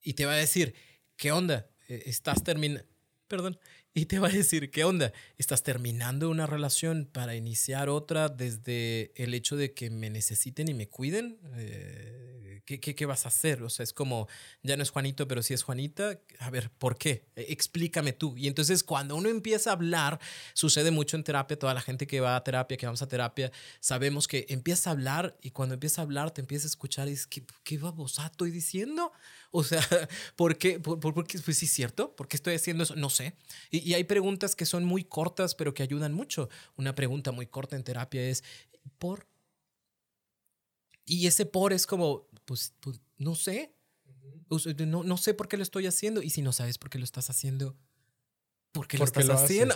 [0.02, 0.76] y te va a decir,
[1.17, 1.67] ¿qué onda?
[1.89, 2.88] E, estás terminando,
[3.28, 3.60] perdón,
[3.98, 5.12] y te va a decir, ¿qué onda?
[5.40, 10.76] ¿Estás terminando una relación para iniciar otra desde el hecho de que me necesiten y
[10.76, 11.40] me cuiden?
[11.56, 13.64] Eh, ¿qué, qué, vas a hacer?
[13.64, 14.28] O sea, es como,
[14.62, 16.20] ya no es Juanito, pero sí es Juanita.
[16.38, 17.24] A ver, ¿por qué?
[17.36, 18.38] E, explícame tú.
[18.38, 20.20] Y entonces cuando uno empieza a hablar,
[20.54, 23.52] sucede mucho en terapia, toda la gente que va a terapia, que vamos a terapia,
[23.80, 27.12] sabemos que empieza a hablar y cuando empieza a hablar te empieza a escuchar y
[27.12, 29.12] dices, ¿qué, qué babosa estoy diciendo?
[29.58, 29.82] O sea,
[30.36, 30.80] ¿por qué?
[30.80, 31.39] ¿Por, qué?
[31.39, 32.15] Pues sí, cierto.
[32.15, 32.96] ¿Por qué estoy haciendo eso?
[32.96, 33.34] No sé.
[33.72, 36.48] Y, hay preguntas que son muy cortas, pero que ayudan mucho.
[36.76, 38.43] Una pregunta muy corta en terapia es,
[39.00, 39.26] ¿por?
[41.06, 43.74] Y ese por es como, pues, pues no sé.
[44.86, 46.22] No, no sé por qué lo estoy haciendo.
[46.22, 47.76] Y si no sabes por qué lo estás haciendo,
[48.78, 49.74] porque lo estás haciendo.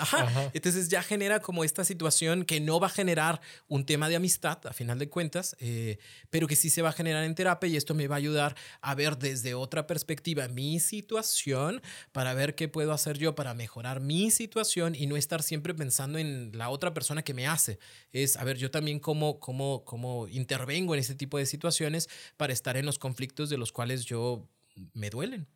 [0.53, 4.59] Entonces ya genera como esta situación que no va a generar un tema de amistad,
[4.67, 5.97] a final de cuentas, eh,
[6.29, 8.55] pero que sí se va a generar en terapia y esto me va a ayudar
[8.81, 14.01] a ver desde otra perspectiva mi situación para ver qué puedo hacer yo para mejorar
[14.01, 17.79] mi situación y no estar siempre pensando en la otra persona que me hace.
[18.11, 22.53] Es, a ver, yo también cómo, cómo, cómo intervengo en este tipo de situaciones para
[22.53, 24.47] estar en los conflictos de los cuales yo
[24.93, 25.47] me duelen.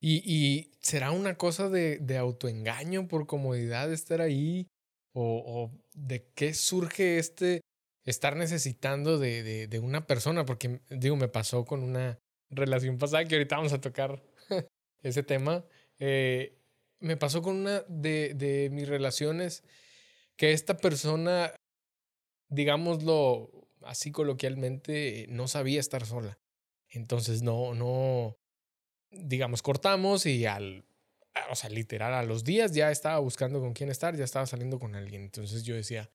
[0.00, 4.66] Y, será una cosa de, autoengaño por comodidad de estar ahí
[5.12, 7.60] o, de qué surge este
[8.04, 13.56] estar necesitando de, una persona, porque digo, me pasó con una relación pasada que ahorita
[13.56, 14.22] vamos a tocar
[15.02, 15.64] ese tema.
[15.98, 16.56] Eh,
[17.00, 19.64] me pasó con una de, de mis relaciones
[20.36, 21.54] que esta persona,
[22.48, 23.50] digámoslo
[23.82, 26.38] así coloquialmente, no sabía estar sola.
[26.88, 28.36] Entonces no, no,
[29.10, 30.84] digamos, cortamos y al,
[31.50, 34.78] o sea, literal, a los días ya estaba buscando con quién estar, ya estaba saliendo
[34.78, 35.22] con alguien.
[35.22, 36.10] Entonces yo decía,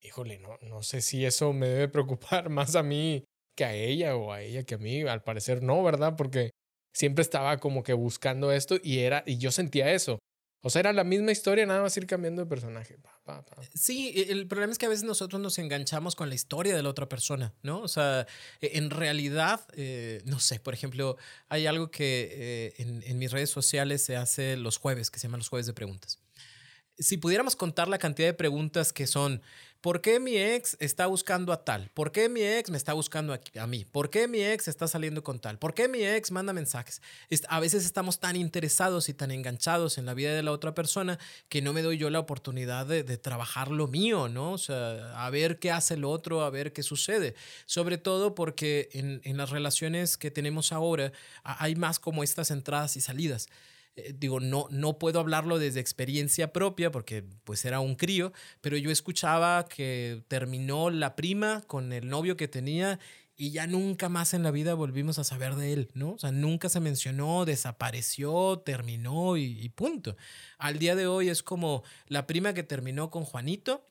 [0.00, 3.24] híjole, no, no sé si eso me debe preocupar más a mí
[3.56, 5.02] que a ella o a ella que a mí.
[5.02, 6.14] Al parecer no, ¿verdad?
[6.16, 6.50] Porque
[6.94, 10.18] siempre estaba como que buscando esto y era, y yo sentía eso.
[10.62, 12.98] O sea, era la misma historia, nada más ir cambiando de personaje.
[13.74, 16.82] Sí, e, el problema es que a veces nosotros nos enganchamos con la historia de
[16.82, 17.80] la otra persona, ¿no?
[17.80, 18.26] O sea,
[18.60, 21.16] e, en realidad, eh, no sé, por ejemplo,
[21.48, 25.28] hay algo que eh, en, en mis redes sociales se hace los jueves, que se
[25.28, 26.18] llaman los jueves de preguntas.
[26.98, 29.40] Si pudiéramos contar la cantidad de preguntas que son,
[29.80, 31.88] ¿Por qué mi ex está buscando a tal?
[31.94, 33.84] ¿Por qué mi ex me está buscando a, mí?
[33.84, 35.56] ¿Por qué mi ex está saliendo con tal?
[35.56, 37.00] ¿Por qué mi ex manda mensajes?
[37.48, 41.20] A veces estamos tan interesados y tan enganchados en la vida de la otra persona
[41.48, 44.52] que no me doy yo la oportunidad de, trabajar lo mío, ¿no?
[44.52, 47.36] O sea, a ver qué hace el otro, a ver qué sucede.
[47.64, 51.12] Sobre todo porque en, las relaciones que tenemos ahora
[51.44, 53.48] hay más como estas entradas y salidas.
[53.98, 58.76] Eh, digo, no, no puedo hablarlo desde experiencia propia porque pues era un crío, pero
[58.76, 63.00] yo escuchaba que terminó la prima con el novio que tenía
[63.36, 66.12] y ya nunca más en la vida volvimos a saber de él, ¿no?
[66.12, 70.16] O sea, nunca se mencionó, desapareció, terminó y, punto.
[70.58, 73.86] Al día de hoy es como la prima que terminó con Juanito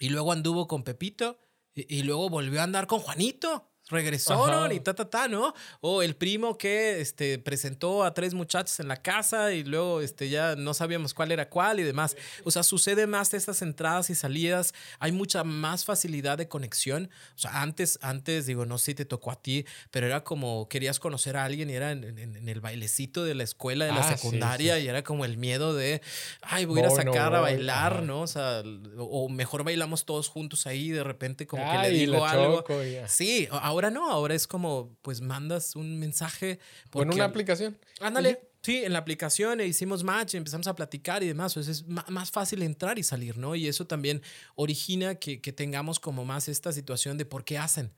[0.00, 1.38] y luego anduvo con Pepito
[1.74, 5.54] y luego volvió a andar con Juanito regresaron y ta, ta, ta, ¿no?
[5.80, 10.28] O el primo que este, presentó a tres muchachos en la casa y luego este,
[10.30, 12.16] ya no sabíamos cuál era cuál y demás.
[12.44, 17.10] O sea, sucede más estas entradas y salidas, hay mucha más facilidad de conexión.
[17.34, 20.68] O sea, antes, antes, digo, no sé si te tocó a ti, pero era como
[20.68, 24.16] querías conocer a alguien y era en, el bailecito de la escuela, de la ah,
[24.16, 26.00] secundaria, y era como el miedo de,
[26.42, 28.22] ay, voy a ir a sacar a bailar, ¿no?
[28.22, 28.62] O sea,
[28.98, 32.64] o mejor bailamos todos juntos ahí y de repente como que le digo algo.
[33.06, 36.58] sí, ahora no, ahora es como, pues mandas un mensaje.
[36.90, 37.76] Por en una aplicación.
[38.00, 38.48] Ándale.
[38.62, 41.52] Sí, en la aplicación e hicimos match, empezamos a platicar y demás.
[41.52, 43.54] Entonces es más fácil entrar y salir, ¿no?
[43.54, 44.22] Y eso también
[44.54, 47.92] origina que, que tengamos como más esta situación de por qué hacen.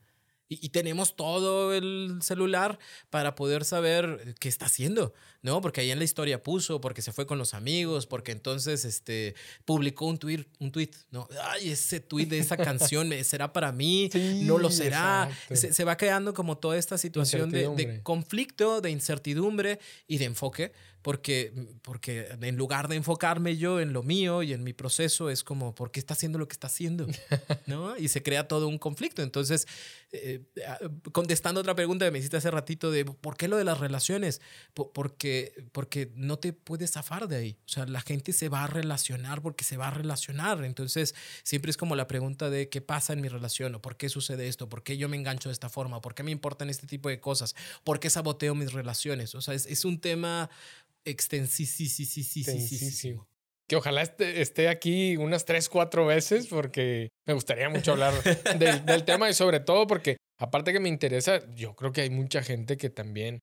[0.49, 2.79] Y, tenemos todo el celular
[3.09, 5.59] para poder saber qué está haciendo, ¿no?
[5.61, 9.35] Porque ahí en la historia puso, porque se fue con los amigos, porque entonces este,
[9.65, 11.27] publicó un tweet, un tweet, ¿no?
[11.43, 14.09] Ay, ese tweet de esa canción será para mí,
[14.43, 15.29] no lo será.
[15.53, 20.25] Se, se, va creando como toda esta situación de, de, conflicto, de incertidumbre y de
[20.25, 20.71] enfoque,
[21.07, 21.53] porque,
[21.83, 25.73] porque en lugar de enfocarme yo en lo mío y en mi proceso, es como,
[25.73, 27.07] ¿por qué está haciendo lo que está haciendo?
[27.65, 27.95] ¿No?
[27.95, 29.23] Y se crea todo un conflicto.
[29.23, 29.69] Entonces,
[30.11, 30.79] eh, ah,
[31.13, 34.41] contestando otra pregunta que me hiciste hace ratito de, ¿por qué lo de las relaciones?
[34.73, 37.57] Porque, porque no te puedes zafar de ahí.
[37.65, 40.61] O sea, la gente se va a relacionar porque se va a relacionar.
[40.65, 44.09] Entonces, siempre es como la pregunta de qué pasa en mi relación o por qué
[44.09, 46.85] sucede esto, por qué yo me engancho de esta forma, por qué me importan este
[46.85, 47.55] tipo de cosas,
[47.85, 49.35] por qué saboteo mis relaciones.
[49.35, 50.49] O sea, es, es un tema
[51.09, 53.27] extensísimo.
[53.67, 58.13] Que ojalá esté, aquí unas tres, cuatro veces porque me gustaría mucho hablar
[58.57, 62.43] del, tema y sobre todo porque aparte que me interesa, yo creo que hay mucha
[62.43, 63.39] gente que también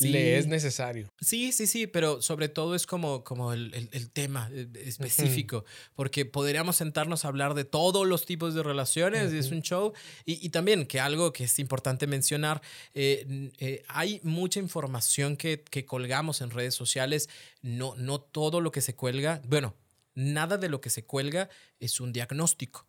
[0.00, 1.12] le es necesario.
[1.20, 5.64] Sí, sí, sí, pero sobre todo es como, como el, el, tema eh, específico,
[5.94, 9.92] porque podríamos sentarnos a hablar de todos los tipos de relaciones, es un show,
[10.24, 12.62] y, y, también que algo que es importante mencionar,
[12.94, 17.28] eh, eh, hay mucha información que, que colgamos en redes sociales,
[17.62, 19.74] no, no todo lo que se cuelga, bueno,
[20.14, 21.48] nada de lo que se cuelga
[21.80, 22.86] es un diagnóstico.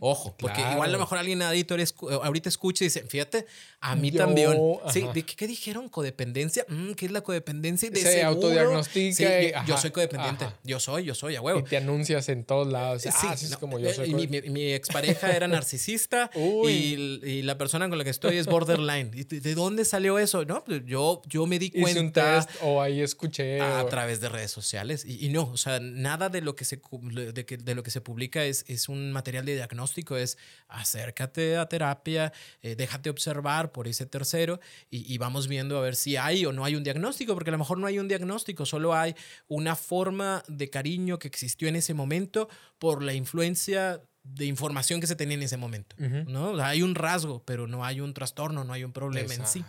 [0.00, 1.80] Ojo, porque igual a lo mejor alguien editor
[2.22, 3.46] ahorita escucha y dice, fíjate,
[3.80, 4.58] a mí también.
[4.92, 5.06] Sí,
[5.36, 5.88] ¿qué, dijeron?
[5.88, 6.66] ¿Codependencia?
[6.68, 7.90] Mm, ¿Qué es la codependencia?
[7.90, 9.64] De Se autodiagnostica.
[9.66, 10.46] yo soy codependiente.
[10.64, 11.60] Yo soy, yo soy, a huevo.
[11.60, 13.06] Y te anuncias en todos lados.
[13.06, 14.14] Ah, así es como yo eh, soy.
[14.14, 19.10] Mi, mi, expareja era narcisista y, y, la persona con la que estoy es borderline.
[19.10, 20.44] ¿De dónde salió eso?
[20.44, 22.00] No, pues yo, yo me di cuenta.
[22.00, 23.60] un test o ahí escuché.
[23.60, 25.04] A, través de redes sociales.
[25.06, 28.00] Y, no, o sea, nada de lo que se, de, que, de lo que se
[28.00, 30.38] publica es, es un material de diagnóstico es
[30.68, 32.32] acércate a terapia,
[32.62, 36.64] eh, déjate observar por ese tercero y, vamos viendo a ver si hay o no
[36.64, 39.14] hay un diagnóstico, porque a lo mejor no hay un diagnóstico, solo hay
[39.48, 42.48] una forma de cariño que existió en ese momento
[42.78, 45.96] por la influencia de información que se tenía en ese momento.
[45.98, 46.62] ¿no?
[46.62, 49.64] hay un rasgo, pero no hay un trastorno, no hay un problema en sí.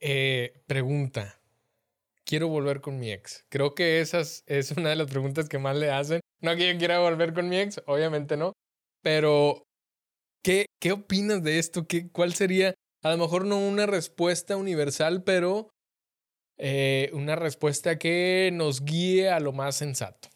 [0.00, 1.40] Eh, pregunta.
[2.24, 3.46] Quiero volver con mi ex.
[3.48, 6.20] Creo que esa es una de las preguntas que más le hacen.
[6.40, 8.52] No que yo quiera volver con mi ex, obviamente no,
[9.02, 9.66] pero,
[10.42, 11.86] ¿qué, qué opinas de esto?
[11.86, 15.70] ¿Qué, ¿Cuál sería, a lo mejor no una respuesta universal, pero
[16.58, 20.28] eh, una respuesta que nos guíe a lo más sensato?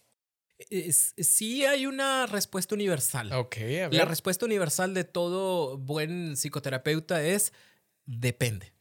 [1.18, 3.32] sí hay una respuesta universal.
[3.32, 3.56] Ok,
[3.90, 7.52] La respuesta universal de todo buen psicoterapeuta es
[8.06, 8.71] depende.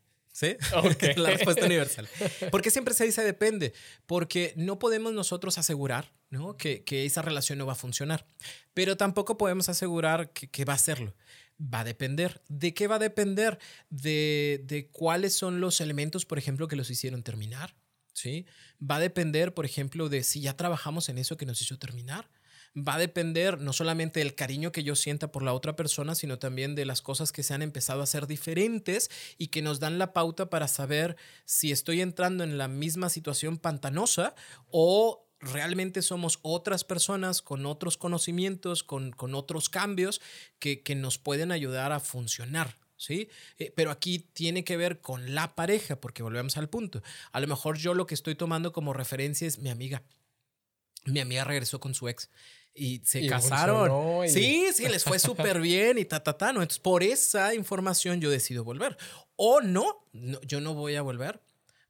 [0.42, 0.58] ¿Sí?
[1.18, 2.10] la respuesta universal.
[2.50, 3.74] ¿Por qué siempre se dice depende?
[4.08, 6.58] Porque no podemos nosotros asegurar ¿no?
[6.58, 8.26] que, que, esa relación no va a funcionar,
[8.74, 11.16] pero tampoco podemos asegurar que, que, va a hacerlo.
[11.62, 12.42] Va a depender.
[12.50, 13.60] ¿De qué va a depender?
[13.92, 17.76] De, de cuáles son los elementos, por ejemplo, que los hicieron terminar.
[18.14, 18.48] ¿sí?
[18.82, 22.32] Va a depender, por ejemplo, de si ya trabajamos en eso que nos hizo terminar
[22.76, 26.40] va a depender no solamente del cariño que yo sienta por la otra persona, sino
[26.40, 30.00] también de las cosas que se han empezado a hacer diferentes y que nos dan
[30.00, 34.36] la pauta para saber si estoy entrando en la misma situación pantanosa
[34.70, 40.22] o realmente somos otras personas con otros conocimientos, con, con otros cambios
[40.60, 42.78] que, que nos pueden ayudar a funcionar.
[42.96, 43.30] ¿sí?
[43.58, 47.02] Eh, pero aquí tiene que ver con la pareja, porque volvemos al punto.
[47.32, 50.04] A lo mejor yo lo que estoy tomando como referencia es mi amiga.
[51.06, 52.30] Mi amiga regresó con su ex
[52.74, 54.28] y se casaron.
[54.28, 56.54] Sí, sí, les fue súper bien y ta, ta, ta.
[56.54, 56.62] ¿no?
[56.62, 58.98] Entonces, por esa información yo decido volver.
[59.36, 61.42] O no, yo no voy a volver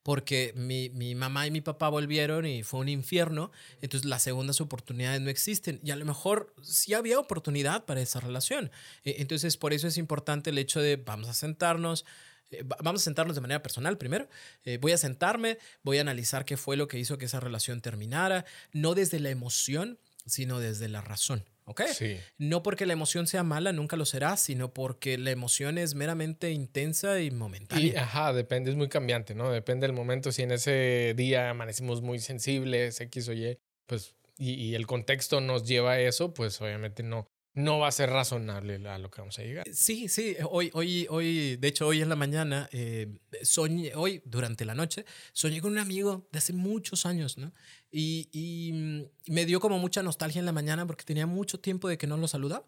[0.04, 3.52] porque mi, mi, mamá y mi papá volvieron y fue un infierno.
[3.82, 5.80] Entonces, las segundas oportunidades no existen.
[5.84, 8.72] Y a lo mejor sí había oportunidad para esa relación.
[9.04, 12.06] E, entonces, por eso es importante el hecho de vamos a sentarnos.
[12.50, 14.28] Eh, vamos a sentarnos de manera personal primero.
[14.64, 17.82] Eh, voy a sentarme, voy a analizar qué fue lo que hizo que esa relación
[17.82, 21.46] terminara, no desde la emoción, sino desde la razón.
[21.66, 21.84] ¿Ok?
[21.94, 22.18] Sí.
[22.38, 26.52] No porque la emoción sea mala, nunca lo será, sino porque la emoción es meramente
[26.52, 27.86] intensa y momentánea.
[27.86, 29.52] Y, ajá, depende, es muy cambiante, ¿no?
[29.52, 30.32] Depende del momento.
[30.32, 35.40] Si en ese día amanecimos muy sensibles, X o Y, pues, y, y el contexto
[35.40, 39.22] nos lleva a eso, pues obviamente no, no va a ser razonable a lo que
[39.22, 39.66] vamos a llegar.
[39.74, 40.36] Sí, sí.
[40.50, 45.06] Hoy, hoy, hoy, de hecho, hoy en la mañana, eh, soñé, hoy durante la noche,
[45.34, 47.54] soñé con un amigo de hace muchos años, ¿no?
[47.92, 51.90] Y, y mm, me dio como mucha nostalgia en la mañana porque tenía mucho tiempo
[51.90, 52.66] de que no lo saludaba.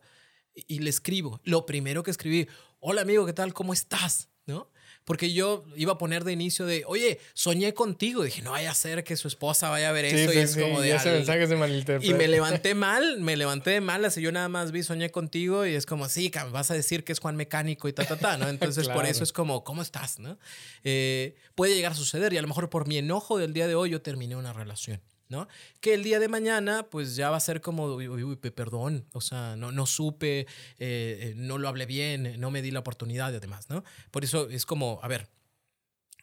[0.53, 1.39] Y, y le escribo.
[1.45, 2.47] Lo primero que escribí,
[2.79, 3.53] hola amigo, ¿qué tal?
[3.53, 4.29] ¿Cómo estás?
[4.45, 4.69] ¿No?
[5.05, 8.23] Porque yo iba a poner de inicio de, oye, soñé contigo.
[8.23, 10.33] Dije, no vaya a ser que su esposa vaya a ver eso.
[10.33, 10.95] y es como de.
[10.95, 14.17] ese mensaje se Y me levanté mal, me levanté de malas.
[14.17, 15.65] Y yo nada más vi, soñé contigo.
[15.65, 18.37] Y es como, sí, vas a decir que es Juan Mecánico y ta, ta, ta,
[18.37, 18.47] ¿no?
[18.47, 20.37] Entonces, por eso es como, ¿cómo estás, no?
[20.83, 22.33] Eh, puede llegar a suceder.
[22.33, 25.01] Y a lo mejor por mi enojo del día de hoy, yo terminé una relación.
[25.33, 25.49] ¿No?
[25.81, 29.57] Que el día de mañana, pues ya va a ser como, uy, perdón, o sea,
[29.57, 30.45] no, no supe, eh,
[30.79, 33.83] eh, no lo hablé bien, no me di la oportunidad y demás, ¿no?
[34.11, 35.27] Por eso es como, a ver,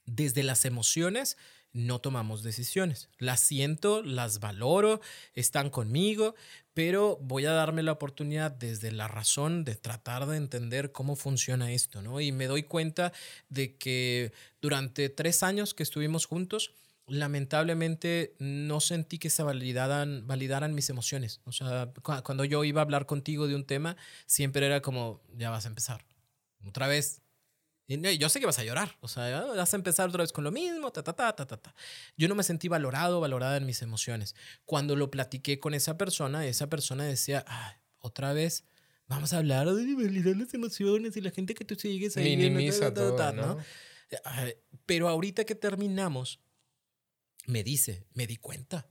[0.07, 1.37] desde las emociones
[1.73, 3.09] no tomamos decisiones.
[3.19, 5.01] Las siento, las valoro,
[5.35, 6.35] están conmigo,
[6.75, 11.73] pero voy a darme la oportunidad desde la razón de tratar de entender cómo funciona
[11.73, 12.21] esto, ¿no?
[12.21, 13.13] Y me doy cuenta
[13.49, 16.73] de que durante tres años que estuvimos juntos,
[17.11, 21.41] lamentablemente no sentí que se validaran, validaran mis emociones.
[21.45, 21.93] O sea,
[22.23, 23.97] cuando yo iba a hablar contigo de un tema,
[24.27, 26.05] siempre era como, ya vas a empezar.
[26.65, 27.23] Otra vez,
[27.89, 30.53] yo sé que vas a llorar, o sea, vas a empezar otra vez con lo
[30.53, 31.75] mismo, ta, ta, ta, ta, ta,
[32.17, 34.37] Yo no me sentí valorado, valorada en mis emociones.
[34.65, 37.45] Cuando lo platiqué con esa persona, esa persona decía,
[37.99, 38.65] otra vez,
[39.09, 42.37] vamos a hablar de validar las emociones y la gente que tú sigues ahí.
[42.37, 43.59] Minimiza todo, ¿no?
[44.87, 46.41] Pero ahorita que terminamos,
[47.51, 48.89] me dice, me di cuenta.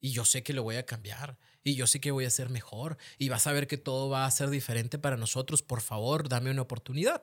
[0.00, 1.38] Y yo sé que lo voy a cambiar.
[1.62, 2.96] Y yo sé que voy a ser mejor.
[3.18, 5.62] Y vas a ver que todo va a ser diferente para nosotros.
[5.62, 7.22] Por favor, dame una oportunidad.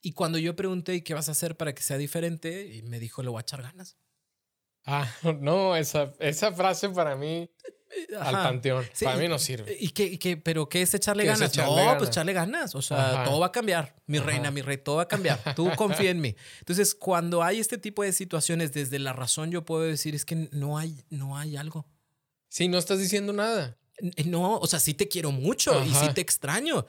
[0.00, 2.82] Y cuando yo pregunté, qué vas a hacer para que sea diferente?
[2.84, 3.96] Me dijo, le voy a echar ganas.
[4.84, 5.10] Ah,
[5.40, 7.50] no, esa, esa frase para mí
[8.20, 8.84] al panteón.
[9.02, 9.76] para mí no sirve.
[9.78, 11.56] ¿Y qué, qué, ¿Pero qué es echarle ganas?
[11.56, 12.74] no, pues echarle ganas.
[12.74, 13.94] O sea, todo va a cambiar.
[14.06, 15.54] Mi reina, mi rey, todo va a cambiar.
[15.54, 16.34] Tú confía en mí.
[16.60, 20.48] Entonces, cuando hay este tipo de situaciones, desde la razón yo puedo decir es que
[20.52, 21.86] no hay, no hay algo.
[22.48, 23.76] Sí, no estás diciendo nada.
[24.26, 26.86] No, o sea, sí te quiero mucho y sí te extraño,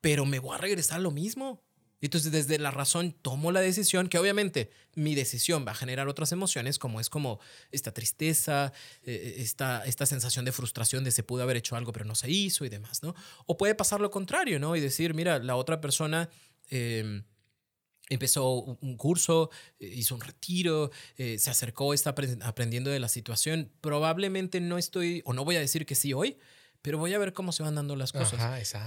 [0.00, 1.62] pero me voy a regresar a lo mismo.
[2.00, 6.32] Entonces, desde la razón tomo la decisión, que obviamente mi decisión va a generar otras
[6.32, 7.40] emociones, como es como
[7.70, 8.72] esta tristeza,
[9.04, 12.30] eh, esta, esta sensación de frustración de se pudo haber hecho algo pero no se
[12.30, 13.14] hizo y demás, ¿no?
[13.46, 14.76] O puede pasar lo contrario, ¿no?
[14.76, 16.28] Y decir, mira, la otra persona...
[16.68, 17.24] Em,
[18.08, 23.72] empezó un curso, eh, hizo un retiro, eh, se acercó, está aprendiendo de la situación.
[23.80, 26.36] Probablemente no estoy, o no voy a decir que sí hoy,
[26.84, 28.38] pero voy a ver cómo se van dando las cosas.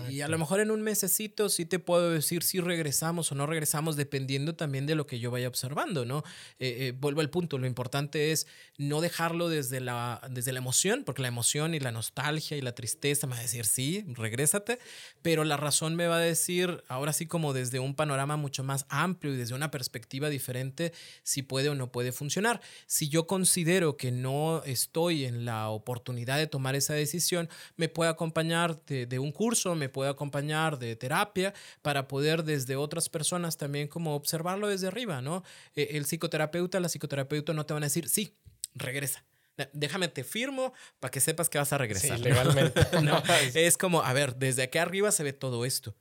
[0.07, 3.47] y a lo mejor en un mesecito sí te puedo decir si regresamos o no
[3.47, 6.19] regresamos, dependiendo también de lo que yo vaya observando, ¿no?
[6.59, 8.45] Eh, eh, vuelvo al punto, lo importante es
[8.77, 12.75] no dejarlo desde la, desde la emoción, porque la emoción y la nostalgia y la
[12.75, 14.77] tristeza me va a decir, sí, regrésate,
[15.23, 18.85] pero la razón me va a decir, ahora sí como desde un panorama mucho más
[18.89, 20.93] amplio y desde una perspectiva diferente,
[21.23, 22.61] si puede o no puede funcionar.
[22.85, 28.09] Si yo considero que no estoy en la oportunidad de tomar esa decisión, me puede
[28.09, 33.87] acompañar de, un curso, me puede acompañar de terapia para poder desde otras personas también
[33.87, 35.43] como observarlo desde arriba, ¿no?
[35.75, 38.35] E, el psicoterapeuta, la psicoterapeuta no te van a decir, sí,
[38.75, 39.25] regresa.
[39.73, 42.19] Déjame te firmo para que sepas que vas a regresar.
[42.19, 42.81] legalmente.
[43.03, 43.21] no,
[43.55, 45.95] es como, a ver, desde aquí arriba se ve todo esto.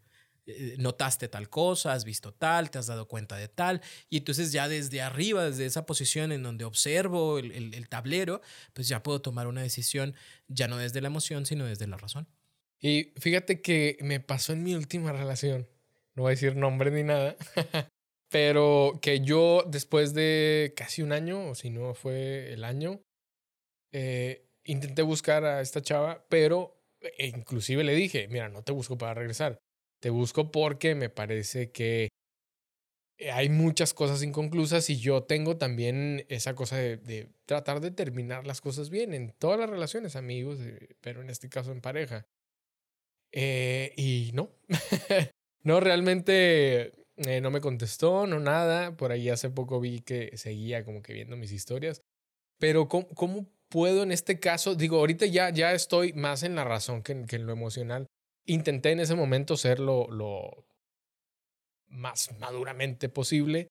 [0.48, 4.52] Eh, notaste tal cosa, has visto tal, te has dado cuenta de tal, y entonces
[4.52, 8.40] ya desde arriba, desde esa posición en donde observo el, tablero,
[8.72, 10.14] pues ya puedo tomar una decisión
[10.46, 12.28] ya no desde la emoción, sino desde la razón.
[12.78, 15.68] Y fíjate que me pasó en mi última relación,
[16.14, 17.34] no voy a decir nombre ni nada,
[18.30, 23.00] pero que yo después de casi un año, o si no fue el año,
[23.92, 26.76] eh, intenté buscar a esta chava, pero
[27.18, 29.58] e inclusive le dije, mira, no te busco para regresar,
[30.06, 32.10] te busco porque me parece que
[33.18, 38.46] eh, hay muchas cosas inconclusas y yo tengo también esa cosa de, tratar de terminar
[38.46, 42.24] las cosas bien en todas las relaciones, amigos, eh, pero en este caso en pareja.
[43.32, 44.52] Eh, y no,
[45.64, 46.92] no, realmente
[47.42, 48.96] no me contestó, no nada.
[48.96, 52.00] Por ahí hace poco vi que seguía como que viendo mis historias.
[52.60, 54.76] Pero ¿cómo, cómo puedo en este caso?
[54.76, 58.06] Digo, ahorita ya, ya estoy más en la razón que en lo emocional
[58.46, 60.66] intenté en ese momento ser lo,
[61.88, 63.68] más maduramente posible,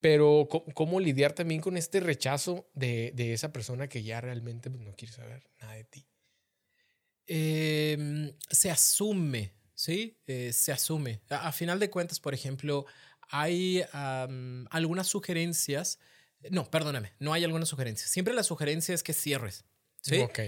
[0.00, 4.82] pero ¿cómo, lidiar también con este rechazo de, de esa persona que ya realmente pues,
[4.82, 6.06] no quiere saber nada de ti?
[7.26, 10.18] Em, se asume, ¿sí?
[10.26, 11.22] Eh, se asume.
[11.28, 12.84] A, final de cuentas, por ejemplo,
[13.30, 13.82] hay
[14.70, 15.98] algunas sugerencias.
[16.50, 18.10] No, perdóname, no hay algunas sugerencias.
[18.10, 19.64] Siempre la sugerencia es que cierres,
[20.02, 20.18] ¿sí?
[20.18, 20.40] Ok.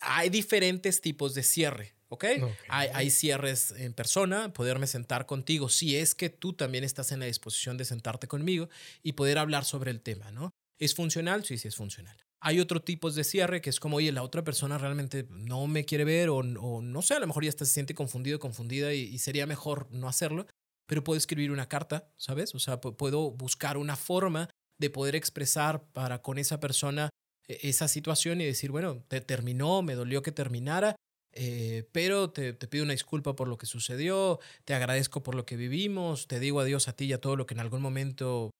[0.00, 1.97] Hay diferentes tipos de cierre.
[2.08, 2.24] ¿Ok?
[2.68, 7.20] Hay, hay, cierres en persona, poderme sentar contigo si es que tú también estás en
[7.20, 8.68] la disposición de sentarte conmigo
[9.02, 10.50] y poder hablar sobre el tema, ¿no?
[10.78, 11.44] ¿Es funcional?
[11.44, 12.16] Sí, sí es funcional.
[12.40, 15.84] Hay otro tipo de cierre que es como, oye, la otra persona realmente no me
[15.84, 19.18] quiere ver o, no sé, a lo mejor ya se siente confundido, confundida y, y
[19.18, 20.46] sería mejor no hacerlo,
[20.86, 22.54] pero puedo escribir una carta, ¿sabes?
[22.54, 24.48] O sea, puedo buscar una forma
[24.80, 27.10] de poder expresar para con esa persona
[27.48, 30.96] e, esa situación y decir, bueno, te terminó, me dolió que terminara,
[31.32, 35.56] eh, pero te, pido una disculpa por lo que sucedió, te agradezco por lo que
[35.56, 38.50] vivimos, te digo adiós a ti y a todo lo que en algún momento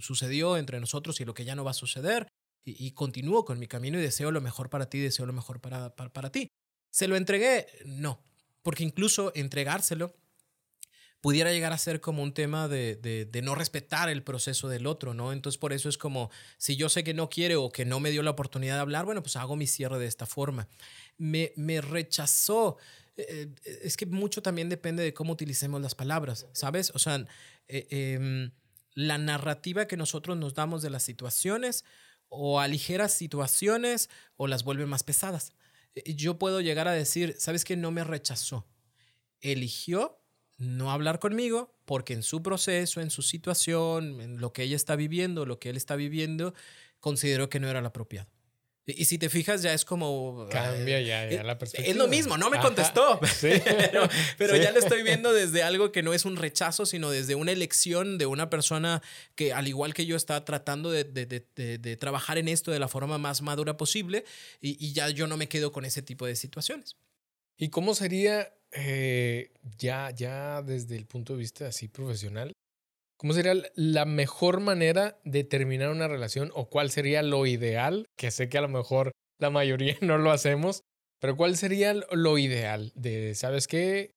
[0.00, 2.28] sucedió entre nosotros y lo que ya no va a suceder,
[2.68, 5.94] y, continúo con mi camino y deseo lo mejor para ti, deseo lo mejor para,
[5.94, 6.48] para, para ti.
[6.90, 7.68] ¿Se lo entregué?
[7.84, 8.20] No,
[8.62, 10.16] porque incluso entregárselo
[11.20, 15.14] pudiera llegar a ser como un tema de, de, no respetar el proceso del otro,
[15.14, 15.32] ¿no?
[15.32, 18.10] Entonces por eso es como, si yo sé que no quiere o que no me
[18.10, 20.68] dio la oportunidad de hablar, bueno, pues hago mi cierre de esta forma.
[21.16, 22.76] Me, me rechazó.
[23.16, 26.90] Eh, eh, es que mucho también depende de cómo utilicemos las palabras, ¿sabes?
[26.94, 27.26] O sea,
[27.68, 28.52] eh, em,
[28.94, 31.84] la narrativa que nosotros nos damos de las situaciones
[32.28, 35.52] o aligera situaciones o las vuelve más pesadas.
[36.04, 37.76] Yo puedo llegar a decir, ¿sabes qué?
[37.76, 38.66] No me rechazó.
[39.40, 40.20] Eligió
[40.58, 44.96] no hablar conmigo porque en su proceso, en su situación, en lo que ella está
[44.96, 46.54] viviendo, lo que él está viviendo,
[47.00, 48.28] consideró que no era lo apropiado.
[48.88, 50.46] Y, si te fijas, ya es como...
[50.48, 51.90] Cambia ya, ya eh, la perspectiva.
[51.90, 53.18] Es lo mismo, no me contestó.
[54.38, 57.50] pero, ya lo estoy viendo desde algo que no es un rechazo, sino desde una
[57.50, 59.02] elección de una persona
[59.34, 62.78] que, al igual que yo, está tratando de, de, de, de trabajar en esto de
[62.78, 64.24] la forma más madura posible.
[64.60, 66.96] Y, y, ya yo no me quedo con ese tipo de situaciones.
[67.56, 72.52] ¿Y cómo sería eh, ya, ya desde el punto de vista así profesional,
[73.16, 78.06] ¿cómo sería la mejor manera de terminar una relación o cuál sería lo ideal?
[78.16, 80.82] Que sé que a lo mejor la mayoría no lo hacemos,
[81.20, 82.92] pero ¿cuál sería lo ideal?
[82.94, 84.12] De, ¿sabes qué?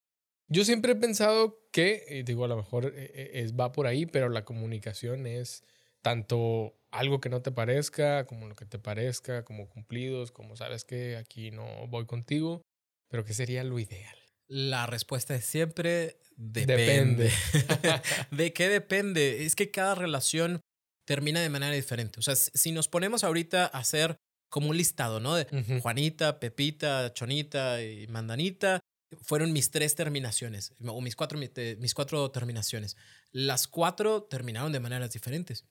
[0.52, 4.30] Yo siempre he pensado que, digo, a lo mejor eh, es, va por ahí, pero
[4.30, 5.64] la comunicación es
[6.02, 10.86] tanto algo que no te parezca, como lo que te parezca, como cumplidos, como sabes
[10.86, 12.64] que aquí no voy contigo,
[13.10, 14.19] pero ¿qué sería lo ideal?
[14.50, 17.32] La respuesta es siempre depende.
[18.32, 19.46] ¿De qué depende?
[19.46, 20.62] Es que cada relación
[21.06, 22.20] termina de manera diferente.
[22.20, 24.18] O sea, si nos ponemos ahorita a hacer
[24.50, 25.36] como un listado, ¿no?
[25.36, 25.46] De
[25.82, 28.80] Juanita, Pepita, Chonita y Mandanita,
[29.22, 31.40] fueron mis tres terminaciones, o mis cuatro,
[31.78, 32.98] mis cuatro terminaciones.
[33.32, 35.66] Las cuatro terminaron de maneras diferentes.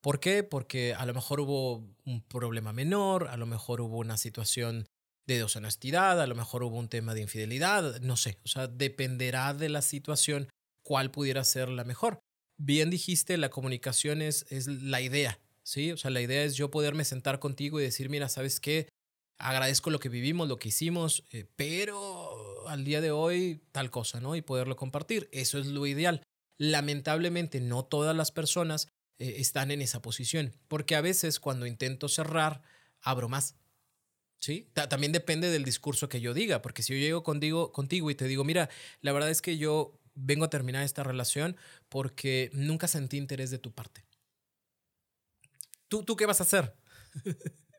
[0.00, 0.42] ¿Por qué?
[0.42, 4.86] Porque a lo mejor hubo un problema menor, a lo mejor hubo una situación
[5.26, 9.54] de deshonestidad, a lo mejor hubo un tema de infidelidad, no sé, o sea, dependerá
[9.54, 10.48] de la situación
[10.82, 12.18] cuál pudiera ser la mejor.
[12.58, 15.92] Bien dijiste, la comunicación es, es la idea, ¿sí?
[15.92, 18.88] O sea, la idea es yo poderme sentar contigo y decir, mira, ¿sabes qué?
[19.38, 24.20] Agradezco lo que vivimos, lo que hicimos, eh, pero al día de hoy tal cosa,
[24.20, 24.36] ¿no?
[24.36, 25.28] Y poderlo compartir.
[25.32, 26.22] Eso es lo ideal.
[26.58, 32.08] Lamentablemente, no todas las personas eh, están en esa posición, porque a veces cuando intento
[32.08, 32.62] cerrar,
[33.00, 33.54] abro más.
[34.40, 34.70] ¿Sí?
[34.72, 38.24] también depende del discurso que yo diga, porque si yo llego contigo, contigo y te
[38.26, 38.70] digo, mira,
[39.02, 41.56] la verdad es que yo vengo a terminar esta relación
[41.90, 44.06] porque nunca sentí interés de tu parte.
[45.88, 46.74] ¿Tú, tú qué vas a hacer?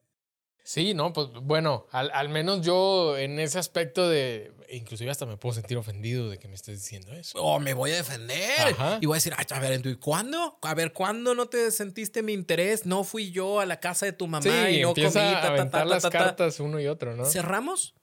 [0.64, 5.54] Sí, no, pues bueno, al, menos yo en ese aspecto de, inclusive hasta me puedo
[5.54, 7.40] sentir ofendido de que me estés diciendo eso.
[7.40, 10.60] O oh, me voy a defender y voy a decir, a ver, ¿y cuándo?
[10.62, 12.86] A ver, ¿cuándo no te sentiste mi interés?
[12.86, 15.06] No fui yo a la casa de tu mamá y no comí.
[15.16, 17.26] A aventar las cartas uno y otro, ¿no?
[17.26, 17.96] ¿Cerramos?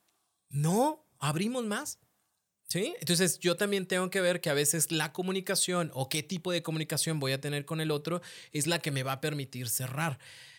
[0.49, 1.99] No, abrimos más.
[2.67, 2.95] ¿Sí?
[3.01, 6.63] Entonces yo también tengo que ver que a veces la comunicación o qué tipo de
[6.63, 8.21] comunicación voy a tener con el otro
[8.53, 10.19] es la que me va a permitir cerrar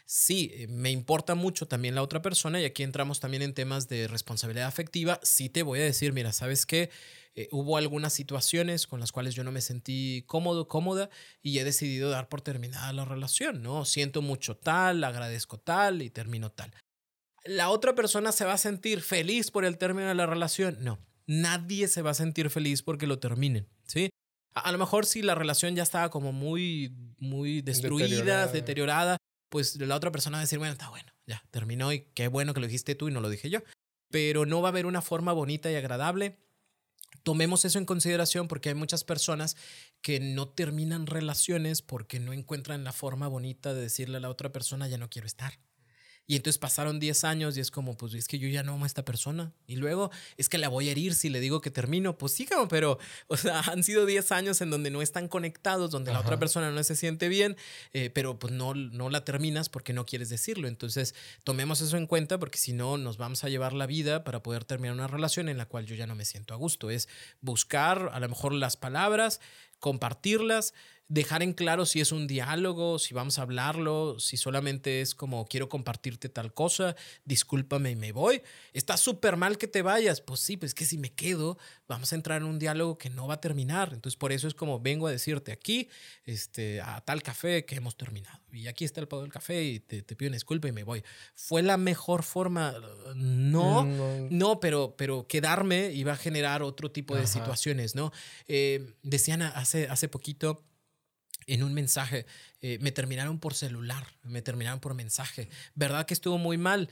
[0.09, 3.87] sí, eh, me importa mucho también la otra persona y aquí entramos también en temas
[3.87, 6.89] de responsabilidad afectiva, sí te voy a decir, mira, ¿sabes qué?
[7.35, 11.11] Eh, hubo algunas situaciones con las cuales yo no me sentí cómodo, cómoda
[11.43, 13.85] y he decidido dar por terminada la relación, ¿no?
[13.85, 16.73] Siento mucho tal, agradezco tal y termino tal.
[17.45, 20.77] ¿La otra persona se va a sentir feliz por el término de la relación?
[20.81, 20.97] No,
[21.27, 24.09] nadie se va a sentir feliz porque lo terminen, ¿sí?
[24.55, 29.19] A, lo mejor si la relación ya estaba como muy, muy destruida, deteriorada
[29.49, 32.53] pues la otra persona va a decir, bueno, está bueno, ya terminó y qué bueno
[32.53, 33.61] que lo dijiste tú y no lo dije yo.
[34.09, 36.37] Pero no va a haber una forma bonita y agradable.
[37.23, 39.57] Tomemos eso en consideración porque hay muchas personas
[40.01, 44.51] que no terminan relaciones porque no encuentran la forma bonita de decirle a la otra
[44.51, 45.59] persona, ya no quiero estar.
[46.29, 48.83] Y entonces pasaron 10 años y es como, pues es que yo ya no amo
[48.83, 49.51] a esta persona.
[49.65, 52.19] Y luego es que la voy a herir si le digo que termino.
[52.19, 56.13] Pues sí, pero, o sea, han sido 10 años en donde no están conectados, donde
[56.13, 57.57] la otra persona no se siente bien,
[57.93, 60.67] eh, pero pues no, no la terminas porque no quieres decirlo.
[60.67, 64.43] Entonces, tomemos eso en cuenta porque si no, nos vamos a llevar la vida para
[64.43, 66.91] poder terminar una relación en la cual yo ya no me siento a gusto.
[66.91, 67.09] Es
[67.41, 69.41] buscar a lo mejor las palabras,
[69.79, 70.75] compartirlas
[71.09, 75.47] dejar en claro si es un diálogo, si vamos a hablarlo, si solamente es como
[75.47, 76.95] quiero compartirte tal cosa,
[77.25, 78.43] discúlpame y me voy.
[78.73, 80.21] Está súper mal que te vayas.
[80.21, 81.57] Pues sí, pues que si me quedo,
[81.87, 83.89] vamos a entrar en un diálogo que no va a terminar.
[83.91, 85.89] Entonces por eso es como vengo a decirte aquí,
[86.25, 88.39] este, a tal café que hemos terminado.
[88.51, 91.03] Y aquí está el pago del café y te, pido una disculpa y me voy.
[91.33, 92.75] ¿Fue la mejor forma?
[93.15, 93.83] No,
[94.29, 98.11] no, pero, pero quedarme iba a generar otro tipo de situaciones, ¿no?
[98.47, 100.68] Eh, decían hace, hace poquito
[101.53, 102.25] en un mensaje,
[102.61, 105.49] eh, me terminaron por celular, me terminaron por mensaje.
[105.75, 106.89] ¿Verdad que estuvo muy mal?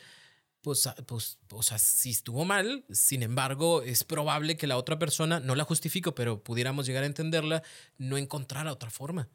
[0.61, 5.39] pues, pues, o sea, si estuvo mal, sin embargo, es probable que la otra persona,
[5.39, 7.63] no la justifico, pero pudiéramos llegar a entenderla,
[7.97, 9.29] no encontrara otra forma.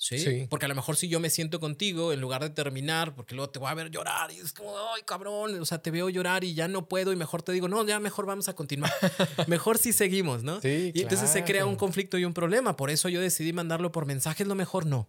[0.00, 0.46] ¿Sí?
[0.48, 3.50] Porque a lo mejor si yo me siento contigo, en lugar de terminar, porque luego
[3.50, 6.44] te voy a ver llorar y es como, ay, cabrón, o sea, te veo llorar
[6.44, 8.92] y ya no puedo y mejor te digo, no, ya mejor vamos a continuar.
[9.48, 10.60] mejor si seguimos, ¿no?
[10.60, 12.76] Sí, y entonces se crea un conflicto y un problema.
[12.76, 15.08] Por eso yo decidí mandarlo por mensajes, lo mejor no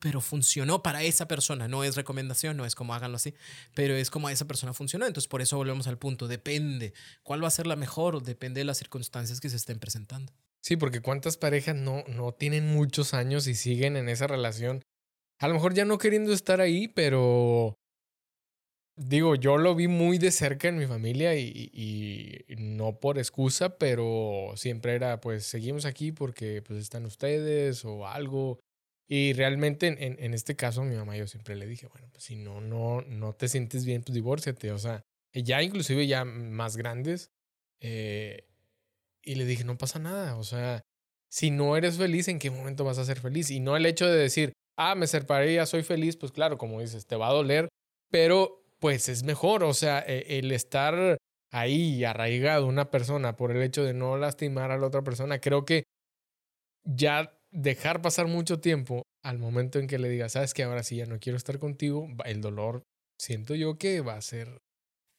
[0.00, 1.68] pero funcionó para esa persona.
[1.68, 3.34] No es recomendación, no es como háganlo así,
[3.74, 5.06] pero es como a esa persona funcionó.
[5.06, 6.28] Entonces, por eso volvemos al punto.
[6.28, 6.94] Depende.
[7.22, 8.22] ¿Cuál va a ser la mejor?
[8.22, 10.32] Depende de las circunstancias que se estén presentando.
[10.66, 14.82] Sí, porque cuántas parejas no, no tienen muchos años y siguen en esa relación.
[15.38, 17.76] A lo mejor ya no queriendo estar ahí, pero
[18.96, 23.78] digo, yo lo vi muy de cerca en mi familia y, y, no por excusa,
[23.78, 28.58] pero siempre era, pues seguimos aquí porque pues están ustedes o algo.
[29.08, 32.34] Y realmente en, en, este caso mi mamá yo siempre le dije, bueno, pues si
[32.34, 34.72] no, no, no te sientes bien, pues divórciate.
[34.72, 37.30] O sea, ya inclusive ya más grandes.
[37.80, 38.48] Eh,
[39.26, 40.36] y le dije, no pasa nada.
[40.36, 40.82] O sea,
[41.30, 43.50] si no eres feliz, ¿en qué momento vas a ser feliz?
[43.50, 46.80] Y no el hecho de decir, ah, me separé, ya soy feliz, pues claro, como
[46.80, 47.68] dices, te va a doler,
[48.10, 49.64] pero pues es mejor.
[49.64, 51.18] O sea, e, el estar
[51.52, 55.64] ahí arraigado una persona por el hecho de no lastimar a la otra persona, creo
[55.64, 55.84] que
[56.84, 60.96] ya dejar pasar mucho tiempo al momento en que le digas, sabes que ahora sí
[60.96, 62.82] ya no quiero estar contigo, el dolor
[63.18, 64.58] siento yo que va a ser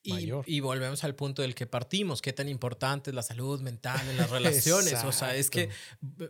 [0.04, 0.44] mayor.
[0.46, 4.16] Y, volvemos al punto del que partimos, qué tan importante es la salud mental en
[4.16, 5.04] las relaciones.
[5.04, 5.68] o sea, es que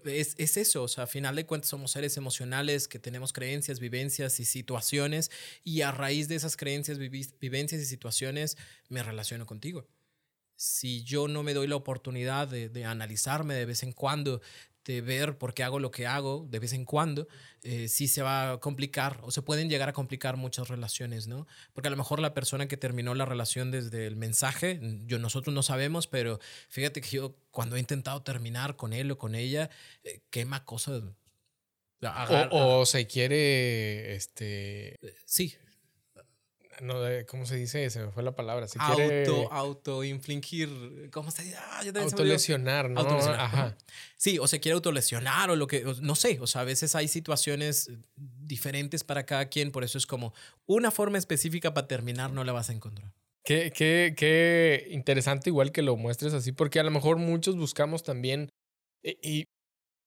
[0.04, 3.80] es, es, eso, o sea, a final de cuentas somos seres emocionales que tenemos creencias,
[3.80, 5.30] vivencias y situaciones
[5.64, 8.56] y a raíz de esas creencias, vivencias y situaciones
[8.88, 9.86] me relaciono contigo
[10.60, 14.40] si yo no me doy la oportunidad de, de, analizarme de vez en cuando,
[14.88, 17.28] de ver por qué hago lo que hago de vez en cuando,
[17.62, 21.46] eh, sí se va a complicar o se pueden llegar a complicar muchas relaciones, ¿no?
[21.74, 25.54] Porque a lo mejor la persona que terminó la relación desde el mensaje, yo nosotros
[25.54, 29.68] no sabemos, pero fíjate que yo cuando he intentado terminar con él o con ella,
[30.04, 31.02] eh, quema cosas.
[32.50, 34.94] o, o, se quiere, este...
[35.06, 35.54] Eh, sí,
[36.82, 36.94] no,
[37.26, 37.88] ¿cómo se dice?
[37.90, 38.66] Se me fue la palabra.
[38.78, 41.56] auto, auto infligir, ¿cómo se dice?
[41.58, 43.00] Ah, autolesionar, ¿no?
[43.00, 43.76] Ajá.
[44.16, 47.08] Sí, o se quiere autolesionar o lo que, no sé, o sea, a veces hay
[47.08, 50.34] situaciones diferentes para cada quien, por eso es como
[50.66, 53.12] una forma específica para terminar no la vas a encontrar.
[53.44, 58.02] Qué, qué, qué interesante igual que lo muestres así, porque a lo mejor muchos buscamos
[58.02, 58.50] también
[59.02, 59.44] eh, y,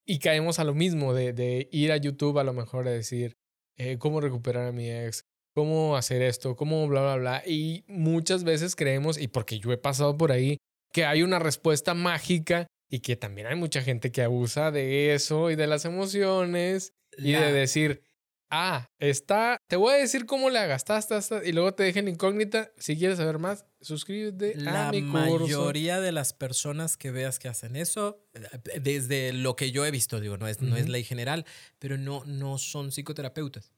[0.06, 3.32] y caemos a lo mismo de, de, ir a YouTube a lo mejor a decir
[3.78, 7.42] eh, cómo recuperar a mi ex, cómo hacer esto, cómo bla, bla, bla.
[7.46, 10.58] Y muchas veces creemos, y porque yo he pasado por ahí,
[10.92, 15.50] que hay una respuesta mágica y que también hay mucha gente que abusa de eso
[15.50, 18.02] y de las emociones y de decir,
[18.50, 20.84] ah, está, te voy a decir cómo le hagas,
[21.44, 22.70] y luego te dejen incógnita.
[22.76, 25.12] Si quieres saber más, suscríbete La a mi curso.
[25.12, 28.22] mayoría de las personas que veas que hacen eso,
[28.80, 31.46] desde lo que yo he visto, digo, no es, no es ley general,
[31.78, 33.72] pero no, no son psicoterapeutas.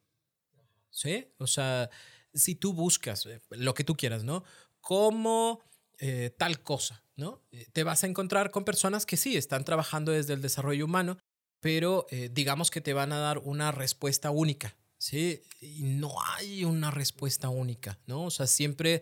[0.94, 1.26] ¿Sí?
[1.38, 1.90] O sea,
[2.32, 4.44] si tú buscas eh, lo que tú quieras, ¿no?
[4.80, 5.60] Como
[5.98, 7.42] eh, tal cosa, ¿no?
[7.52, 11.18] Eh, te vas a encontrar con personas que sí, están trabajando desde el desarrollo humano,
[11.60, 15.40] pero digamos que te van a dar una respuesta única, ¿sí?
[15.62, 18.24] Y no hay una respuesta única, ¿no?
[18.24, 19.00] O sea, siempre,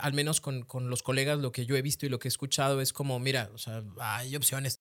[0.00, 2.34] al menos con, con los colegas, lo que yo he visto y lo que he
[2.36, 4.80] escuchado es como, mira, o sea, hay opciones,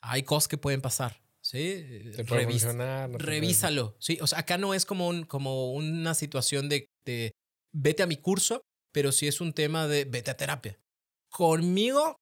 [0.00, 2.10] hay cosas que pueden pasar, ¿sí?
[2.16, 4.18] Te puede funcionar, revísalo, ¿sí?
[4.20, 7.32] O sea, acá no es como, un, como una situación de, de
[7.72, 10.78] vete a mi curso, pero sí es un tema de vete a terapia.
[11.30, 12.16] Conmigo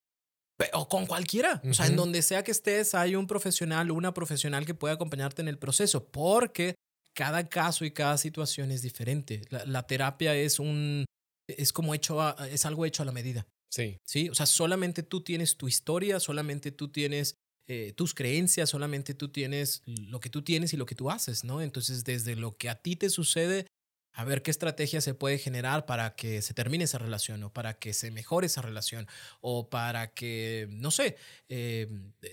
[0.72, 1.62] o con cualquiera.
[1.68, 4.94] O sea, en donde sea que estés, hay un profesional o una profesional que pueda
[4.94, 6.74] acompañarte en el proceso, porque
[7.14, 9.42] cada caso y cada situación es diferente.
[9.50, 11.06] La, la terapia es un,
[11.48, 13.46] es como hecho, a, es algo hecho a la medida.
[13.70, 13.98] Sí.
[14.06, 17.36] Sí, o sea, solamente tú tienes tu historia, solamente tú tienes
[17.66, 21.44] eh, tus creencias, solamente tú tienes lo que tú tienes y lo que tú haces,
[21.44, 21.62] ¿no?
[21.62, 23.66] Entonces, desde lo que a ti te sucede,
[24.14, 27.78] a ver qué estrategia se puede generar para que se termine esa relación o para
[27.78, 29.08] que se mejore esa relación
[29.40, 31.16] o para que, no sé,
[31.48, 31.88] eh,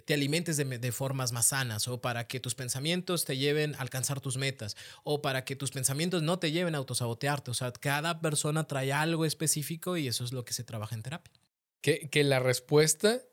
[0.05, 3.79] te alimentes de, de, formas más sanas o para que tus pensamientos te lleven a
[3.79, 7.49] alcanzar tus metas o para que tus pensamientos no te lleven a autosabotearte.
[7.49, 11.01] O sea, cada persona trae algo específico y eso es lo que se trabaja en
[11.01, 11.33] terapia.
[11.81, 13.23] Que, que la respuesta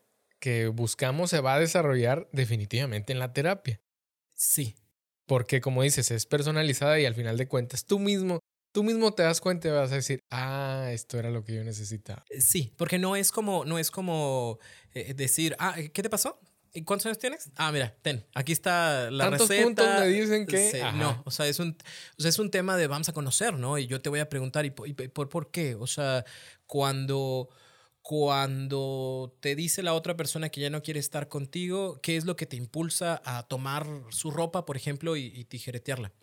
[0.41, 3.81] que buscamos se va a desarrollar definitivamente en la terapia.
[4.35, 4.77] Sí.
[5.27, 8.39] Porque como dices, es personalizada y al final de cuentas tú mismo,
[8.73, 11.65] tú mismo te das cuenta y vas a decir, ah, esto era lo que yo
[11.65, 12.25] necesitaba.
[12.31, 14.59] Eh, sí, porque no es como, no es como
[14.95, 16.41] eh, decir, ah, ¿qué te pasó?
[16.73, 17.51] ¿Y cuántos años tienes?
[17.57, 19.65] Ah, mira, ten, aquí está la Tantos receta.
[19.65, 21.77] puntos me dicen que- no, o sea, es un,
[22.19, 23.79] o sea, es un tema de vamos a conocer, ¿no?
[23.79, 25.75] Y yo te voy a preguntar, ¿y, po- y por, por qué?
[25.75, 26.25] O sea,
[26.67, 27.49] cuando,
[28.09, 32.37] cuando te dice la otra persona que ya no quiere estar contigo, ¿qué es lo
[32.37, 36.15] que te impulsa a tomar su ropa, por ejemplo, y, y tijeretearla?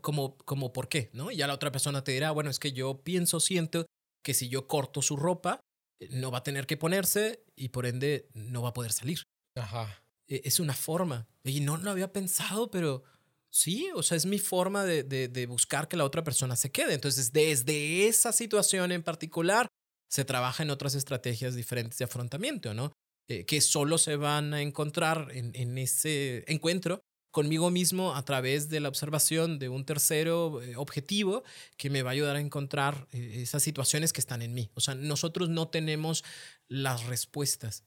[0.00, 1.30] Como, como por qué, ¿no?
[1.30, 3.86] Y ya la otra persona te dirá, bueno, es que yo pienso, siento
[4.24, 5.60] que si yo corto su ropa,
[6.00, 9.22] eh, no va a tener que ponerse y por ende no va a poder salir.
[9.54, 10.02] Ajá.
[10.26, 11.28] E- Es una forma.
[11.44, 13.04] Y no lo había pensado, pero
[13.48, 16.72] sí, o sea, es mi forma de, de- de buscar que la otra persona se
[16.72, 16.94] quede.
[16.94, 19.68] Entonces, desde esa situación en particular,
[20.12, 22.92] se trabaja en otras estrategias diferentes de afrontamiento, ¿no?
[23.28, 27.00] Eh, que solo se van a encontrar en, en ese encuentro
[27.30, 31.44] conmigo mismo a través de la observación de un tercero eh, objetivo
[31.78, 34.70] que me va a ayudar a encontrar eh, esas situaciones que están en mí.
[34.74, 36.24] O sea, nosotros no tenemos
[36.68, 37.84] las respuestas.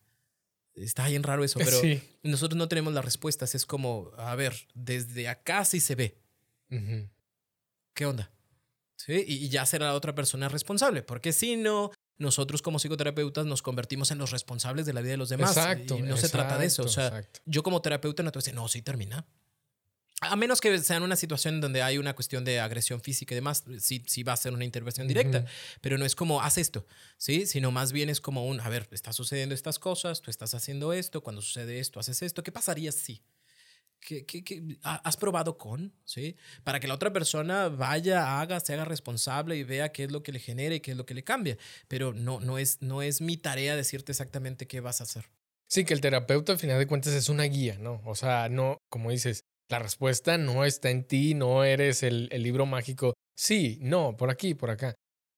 [0.74, 2.02] Está bien raro eso, pero sí.
[2.24, 3.54] nosotros no tenemos las respuestas.
[3.54, 6.18] Es como, a ver, desde acá sí se ve.
[6.72, 7.08] Ujú.
[7.94, 8.32] ¿Qué onda?
[8.98, 9.24] ¿Sí?
[9.28, 13.62] Y, y ya será la otra persona responsable, porque si no, nosotros como psicoterapeutas nos
[13.62, 15.58] convertimos en los responsables de la vida de los demás.
[15.58, 15.98] Exacto.
[15.98, 16.84] Y no se trata de eso.
[16.84, 17.42] O sea, exacto.
[17.46, 19.26] yo como terapeuta no te voy a decir, no, sí termina.
[20.22, 23.36] A menos que sea en una situación donde hay una cuestión de agresión física y
[23.36, 25.46] demás, sí, sí va a ser una intervención directa,
[25.82, 26.88] pero no es como, haz esto,
[27.18, 27.46] ¿sí?
[27.46, 30.94] Sino más bien es como un, a ver, está sucediendo estas cosas, tú estás haciendo
[30.94, 33.22] esto, cuando sucede esto, haces esto, ¿qué pasaría si?
[34.00, 35.94] ¿Qué, qué- qué- ha- ¿Has probado con?
[36.04, 36.36] ¿Sí?
[36.64, 40.22] Para que la otra persona vaya, haga, se haga responsable y vea qué es lo
[40.22, 41.58] que le genera y qué es lo que le cambia.
[41.88, 45.30] Pero no, no, es, no es mi tarea decirte exactamente qué vas a hacer.
[45.68, 48.02] Sí, que el terapeuta al final de cuentas es una guía, ¿no?
[48.06, 52.44] O sea, no, como dices, la respuesta no está en ti, no eres el, el
[52.44, 53.16] libro mágico.
[53.36, 54.94] Sí, no, por aquí, por acá.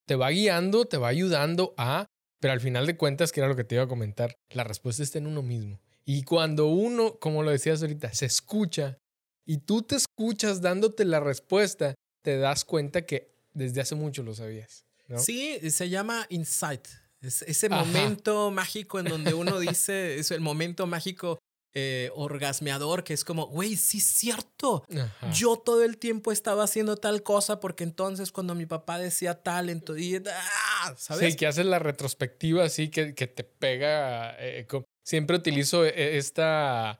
[0.05, 2.05] Te va guiando, te va ayudando a,
[2.41, 5.01] pero al final de cuentas, que era lo que te iba a comentar, la respuesta
[5.03, 5.80] está en uno mismo.
[6.10, 8.97] Y cuando uno, como lo decías ahorita, se escucha
[9.45, 14.34] y tú te escuchas dándote la respuesta, te das cuenta que desde hace mucho lo
[14.34, 14.86] sabías.
[15.10, 15.20] ¿no?
[15.20, 16.88] Sí, se llama insight.
[17.20, 17.84] Es ese Ajá.
[17.84, 21.39] momento mágico en donde uno dice, es el momento mágico
[21.74, 24.86] eh, orgasmeador, que es como, güey, sí es cierto.
[24.89, 25.30] Ajá.
[25.34, 29.70] Yo todo el tiempo estaba haciendo tal cosa porque entonces cuando mi papá decía tal,
[29.70, 30.95] entonces, ¡ah!
[30.97, 31.34] ¿sabes?
[31.34, 34.38] Sí, que haces la retrospectiva así que, que te pega.
[34.39, 34.66] eh,
[35.08, 36.99] siempre utilizo esta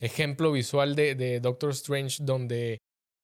[0.00, 2.78] ejemplo visual de, de Doctor Strange donde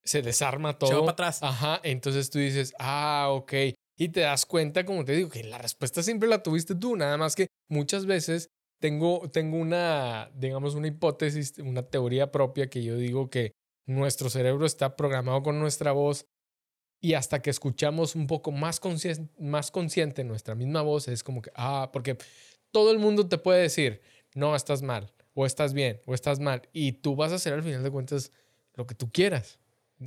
[0.05, 1.01] se desarma Se va todo.
[1.01, 1.43] para atrás.
[1.43, 3.53] Ajá, entonces tú dices, ah, ok.
[3.99, 7.16] Y te das cuenta, como te digo, que la respuesta siempre la tuviste tú, nada
[7.18, 8.49] más que muchas veces
[8.81, 13.53] tengo, tengo una, digamos, una hipótesis, una teoría propia que yo digo que
[13.87, 16.24] nuestro cerebro está programado con nuestra voz
[17.03, 21.43] y hasta que escuchamos un poco más, conscien- más consciente nuestra misma voz, es como
[21.43, 22.16] que, ah, porque
[22.72, 24.01] todo el mundo te puede decir,
[24.35, 27.62] no, estás mal, o estás bien, o estás mal, y tú vas a hacer al
[27.62, 28.33] final de cuentas
[28.74, 29.59] lo que tú quieras.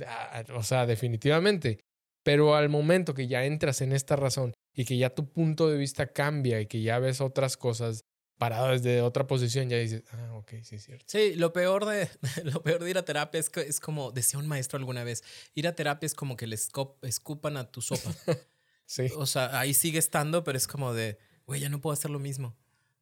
[0.06, 1.78] Ah, O sea, definitivamente.
[2.22, 5.76] Pero al momento que ya entras en esta razón y que ya tu punto de
[5.76, 8.00] vista cambia y que ya ves otras cosas
[8.38, 11.04] parado desde otra posición, ya dices, ah, ok, sí es cierto.
[11.06, 12.08] Sí, lo peor de,
[12.44, 15.22] lo peor de ir a terapia es, que- es como, decía un maestro alguna vez,
[15.54, 16.56] ir a terapia es como que le
[17.02, 18.10] escupan a tu sopa.
[18.86, 19.06] Sí.
[19.16, 21.16] O sea, ahí sigue estando, pero es como de,
[21.46, 22.54] güey, ya no puedo hacer lo mismo.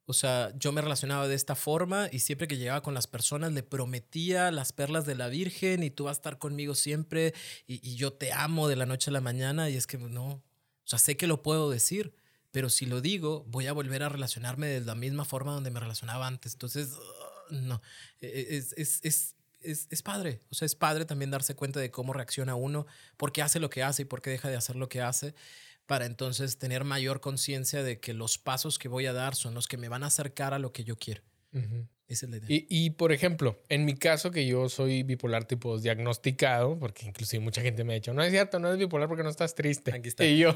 [0.05, 3.53] O sea, yo me relacionaba de esta forma y siempre que llegaba con las personas
[3.53, 7.34] le prometía las perlas de la Virgen y tú vas a estar conmigo siempre
[7.66, 10.42] y, yo te amo de la noche a la mañana y es que no, o
[10.84, 12.14] sea, sé que lo puedo decir,
[12.50, 15.78] pero si lo digo voy a volver a relacionarme de la misma forma donde me
[15.78, 16.55] relacionaba antes.
[16.55, 16.90] Entonces,
[17.50, 17.80] no,
[18.20, 21.92] E- es, es, es, es, es padre, o sea, es padre también darse cuenta de
[21.92, 22.86] cómo reacciona uno,
[23.16, 25.34] por qué hace lo que hace y por qué deja de hacer lo que hace
[25.87, 29.68] para entonces tener mayor conciencia de que los pasos que voy a dar son los
[29.68, 31.22] que me van a acercar a lo que yo quiero.
[31.53, 31.87] Ujú.
[32.09, 32.49] Esa es la idea.
[32.51, 37.43] Y, y, por ejemplo, en mi caso, que yo soy bipolar tipo diagnosticado, porque inclusive
[37.43, 39.95] mucha gente me ha dicho, no es cierto, no es bipolar porque no estás triste.
[39.95, 40.24] Aquí está.
[40.24, 40.55] Y yo,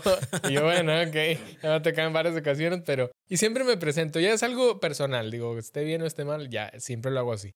[0.48, 1.14] y yo bueno, ok,
[1.62, 3.10] me ha tocado en varias ocasiones, pero...
[3.28, 6.70] Y siempre me presento, ya es algo personal, digo, esté bien o esté mal, ya,
[6.78, 7.54] siempre lo hago así.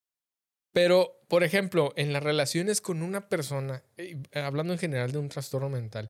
[0.73, 5.29] Pero, por ejemplo, en las relaciones con una persona, eh, hablando en general de un
[5.29, 6.09] trastorno mental,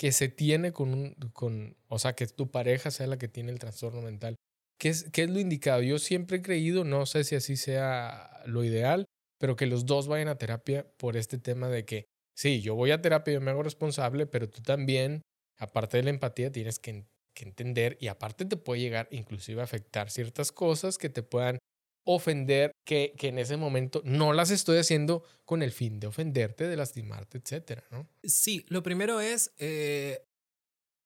[0.00, 3.52] que se tiene con un, con, o sea, que tu pareja sea la que tiene
[3.52, 4.36] el trastorno mental,
[4.78, 5.82] ¿qué es, qué es lo indicado?
[5.82, 9.04] Yo siempre he creído, no sé si así sea lo ideal,
[9.38, 12.92] pero que los dos vayan a terapia por este tema de que, sí, yo voy
[12.92, 15.20] a terapia, yo me hago responsable, pero tú también,
[15.58, 19.64] aparte de la empatía, tienes que, que entender y aparte te puede llegar inclusive a
[19.64, 21.58] afectar ciertas cosas que te puedan
[22.06, 26.66] ofender, que, que en ese momento no las estoy haciendo con el fin de ofenderte,
[26.66, 28.08] de lastimarte, etcétera, ¿no?
[28.24, 30.26] Sí, lo primero es eh,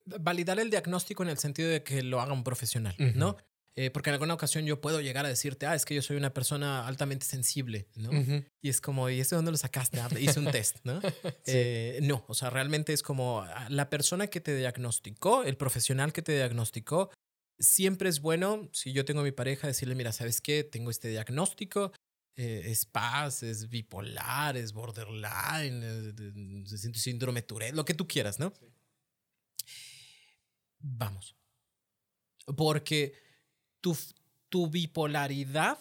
[0.06, 2.96] validar el diagnóstico en el sentido de que lo haga un profesional.
[3.14, 3.36] ¿no?
[3.76, 6.16] Eh, porque en alguna ocasión yo puedo llegar a decirte, ah, es que yo soy
[6.16, 8.10] una persona altamente sensible, ¿no?
[8.62, 10.00] Y es como, ¿y eso dónde lo sacaste?
[10.00, 11.00] Ah, hice un test, ¿no?
[11.46, 16.14] Eh, no, o sea, realmente es como ah, la persona que te diagnosticó, el profesional
[16.14, 17.10] que te diagnosticó,
[17.58, 20.64] siempre es bueno, si yo tengo a mi pareja, decirle, mira, ¿sabes qué?
[20.64, 21.92] Tengo este diagnóstico,
[22.36, 28.38] eh, es paz, es bipolar, es borderline, se siente síndrome Tourette, lo que tú quieras,
[28.38, 28.52] ¿no?
[30.78, 31.36] Vamos.
[32.56, 33.14] Porque
[33.80, 33.96] tu,
[34.48, 35.78] tu bipolaridad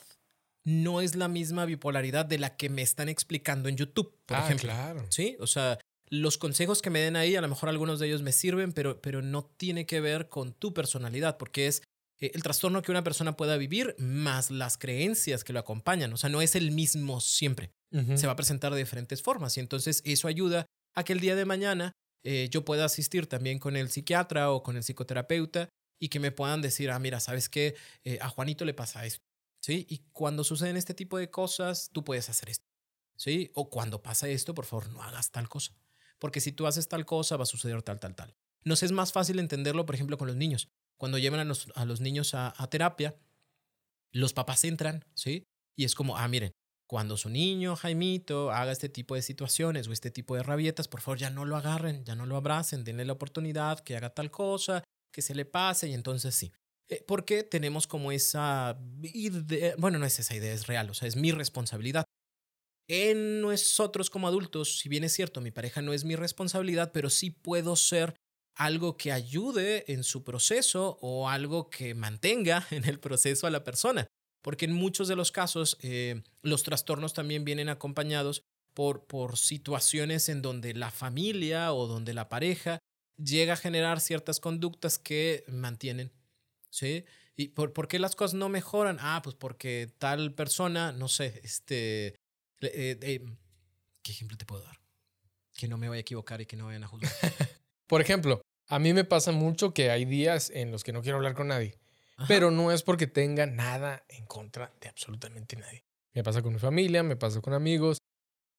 [0.63, 4.45] no es la misma bipolaridad de la que me están explicando en YouTube, por ah,
[4.45, 4.69] ejemplo.
[4.69, 5.05] Claro.
[5.09, 5.77] Sí, o sea,
[6.13, 9.01] los consejos que me den ahí, a lo mejor algunos de ellos me sirven, pero,
[9.01, 11.81] pero no tiene que ver con tu personalidad, porque es
[12.19, 16.13] eh, el trastorno que una persona pueda vivir más las creencias que lo acompañan.
[16.13, 17.71] O sea, no es el mismo siempre.
[18.15, 21.35] Se va a presentar de diferentes formas y entonces eso ayuda a que el día
[21.35, 21.91] de mañana
[22.23, 25.69] eh, yo pueda asistir también con el psiquiatra o con el psicoterapeuta
[26.01, 27.75] y que me puedan decir, ah, mira, ¿sabes qué?
[28.03, 29.19] Eh, a Juanito le pasa esto.
[29.61, 29.85] ¿Sí?
[29.89, 32.65] Y cuando suceden este tipo de cosas, tú puedes hacer esto.
[33.15, 33.51] ¿Sí?
[33.53, 35.75] O cuando pasa esto, por favor, no hagas tal cosa.
[36.23, 38.33] Porque si tú haces tal cosa, va a suceder tal, tal, tal.
[38.63, 40.69] Nos es más fácil entenderlo, por ejemplo, con los niños.
[40.97, 43.13] Cuando llevan a los, niños a, a terapia,
[44.13, 45.43] los papás entran, ¿sí?
[45.75, 46.53] Y es como, ah, miren,
[46.87, 51.01] cuando su niño, Jaimito, haga este tipo de situaciones o este tipo de rabietas, por
[51.01, 54.31] favor ya no lo agarren, ya no lo abracen, denle la oportunidad que haga tal
[54.31, 56.53] cosa, que se le pase y entonces sí.
[56.87, 61.09] Eh, porque tenemos como esa idea, bueno, no es esa idea, es real, o sea,
[61.09, 62.05] es mi responsabilidad.
[62.87, 67.09] En nosotros como adultos, si bien es cierto, mi pareja no es mi responsabilidad, pero
[67.09, 68.15] sí puedo ser
[68.55, 73.63] algo que ayude en su proceso o algo que mantenga en el proceso a la
[73.63, 74.07] persona.
[74.41, 80.27] Porque en muchos de los casos eh, los trastornos también vienen acompañados por, por situaciones
[80.27, 82.79] en donde la familia o donde la pareja
[83.17, 86.11] llega a generar ciertas conductas que mantienen.
[86.69, 87.05] ¿Sí?
[87.35, 88.97] ¿Y por, por qué las cosas no mejoran?
[88.99, 92.15] Ah, pues porque tal persona, no sé, este...
[92.67, 93.25] Eh, eh,
[94.01, 94.79] ¿Qué ejemplo te puedo dar?
[95.55, 97.11] Que no me vaya a equivocar y que no vayan a juzgar.
[97.87, 101.17] por ejemplo, a mí me pasa mucho que hay días en los que no quiero
[101.17, 101.77] hablar con nadie.
[102.27, 105.83] Pero no es porque tenga nada en contra de absolutamente nadie.
[106.13, 107.97] Me pasa con mi familia, me pasa con amigos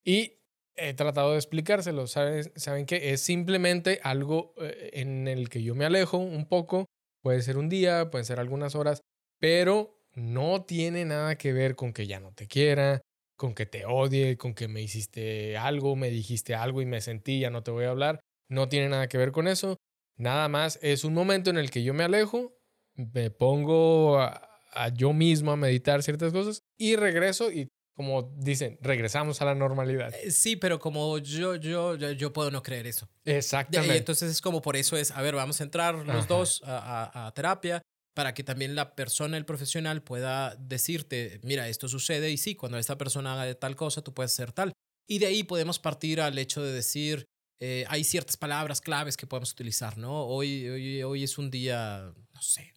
[0.05, 0.41] y
[0.77, 2.07] he tratado de explicárselo.
[2.07, 6.87] ¿Saben, ¿Saben que es simplemente algo eh, en el que yo me alejo un poco?
[7.23, 9.01] Puede ser un día, pueden ser algunas horas,
[9.39, 13.01] pero no tiene nada que ver con que ya no te quiera,
[13.37, 17.41] con que te odie, con que me hiciste algo, me dijiste algo y me sentí,
[17.41, 18.21] ya no te voy a hablar.
[18.49, 19.77] No tiene nada que ver con eso.
[20.17, 22.57] Nada más es un momento en el que yo me alejo,
[22.95, 24.49] me pongo a,
[24.95, 30.13] yo mismo a meditar ciertas cosas y regreso y como dicen, regresamos a la normalidad.
[30.15, 33.09] Eh, sí, pero como yo, yo, yo, puedo no creer eso.
[33.25, 33.95] Exactamente.
[33.95, 37.33] Y entonces es como por eso es, a ver, vamos a entrar los dos a,
[37.37, 37.83] terapia
[38.15, 42.79] para que también la persona, el profesional, pueda decirte, mira, esto sucede y sí, cuando
[42.79, 44.73] esta persona haga tal cosa, tú puedes hacer tal.
[45.09, 47.27] Y de ahí podemos partir al hecho de decir,
[47.61, 50.27] eh, hay ciertas palabras claves que podemos utilizar, ¿no?
[50.27, 52.73] Hoy, hoy, hoy es un día, no sé,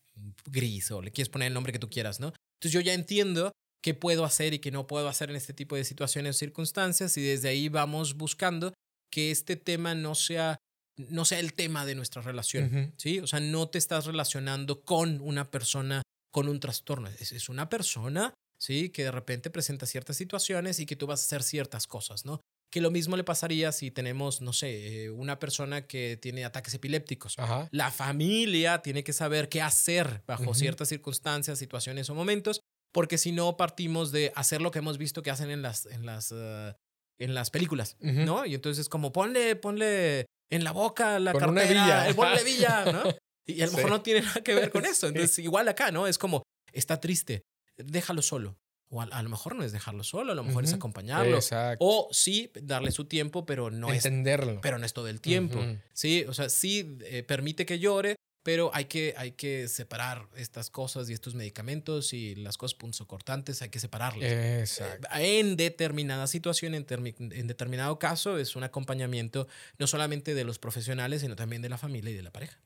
[0.45, 2.33] gris o le quieres poner el nombre que tú quieras, ¿no?
[2.57, 3.51] Entonces yo ya entiendo
[3.83, 7.15] qué puedo hacer y qué no puedo hacer en este tipo de situaciones o circunstancias
[7.17, 8.73] y desde ahí vamos buscando
[9.11, 10.57] que este tema no sea
[10.97, 13.19] no sea el tema de nuestra relación, ¿sí?
[13.19, 17.69] O sea, no te estás relacionando con una persona con un trastorno, es, es una
[17.69, 18.89] persona, ¿sí?
[18.89, 22.41] Que de repente presenta ciertas situaciones y que tú vas a hacer ciertas cosas, ¿no?
[22.69, 26.73] Que lo mismo le pasaría si tenemos, no sé, eh, una persona que tiene ataques
[26.73, 27.35] epilépticos.
[27.71, 32.59] La familia tiene que saber qué hacer bajo ciertas circunstancias, situaciones o momentos,
[32.91, 36.05] porque si no partimos de hacer lo que hemos visto que hacen en las, en
[36.05, 36.73] las, eh,
[37.19, 38.45] en las películas, ¿no?
[38.45, 42.15] Y entonces como ponle, ponle en la boca la cartera, villa.
[42.15, 43.03] ponle villa, ¿no?
[43.45, 45.07] Y a lo mejor no tiene nada que ver con eso.
[45.07, 46.07] Entonces, igual acá, ¿no?
[46.07, 46.43] Es como,
[46.73, 47.43] está triste,
[47.77, 48.57] déjalo solo.
[48.89, 51.35] O a, lo mejor no es dejarlo solo, a lo mejor es acompañarlo.
[51.35, 51.83] Exacto.
[51.85, 54.53] O sí, darle su tiempo, pero no Entenderlo.
[54.53, 54.59] es.
[54.61, 55.59] Pero no es todo el tiempo.
[55.91, 58.15] Sí, o sea, sí eh, permite que llore,
[58.47, 63.61] pero hay que, hay que separar estas cosas y estos medicamentos y las cosas punzocortantes,
[63.61, 64.23] hay que separarlas.
[64.23, 65.05] Exacto.
[65.15, 71.19] en determinada situación, en, en, determinado caso, es un acompañamiento no solamente de los profesionales,
[71.19, 72.57] sino también de la familia y de la pareja.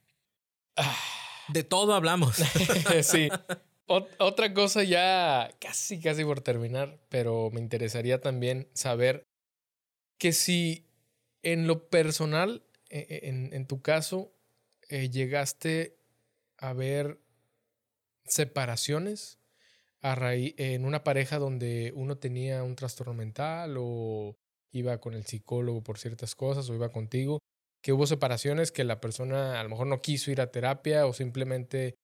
[0.76, 0.96] Ah.
[1.48, 2.36] De todo hablamos.
[3.02, 3.30] sí
[3.88, 9.24] otra cosa ya casi, casi por terminar, pero me interesaría también saber
[10.20, 10.86] que si
[11.42, 12.62] en lo personal,
[12.92, 14.32] e, e, en, tu caso,
[14.92, 15.98] eh, llegaste
[16.58, 17.20] a ver
[18.26, 19.40] separaciones
[20.02, 24.36] a raíz, en una pareja donde uno tenía un trastorno mental o
[24.72, 27.40] iba con el psicólogo por ciertas cosas o iba contigo,
[27.82, 31.14] que hubo separaciones que la persona a lo mejor no quiso ir a terapia o
[31.14, 31.96] simplemente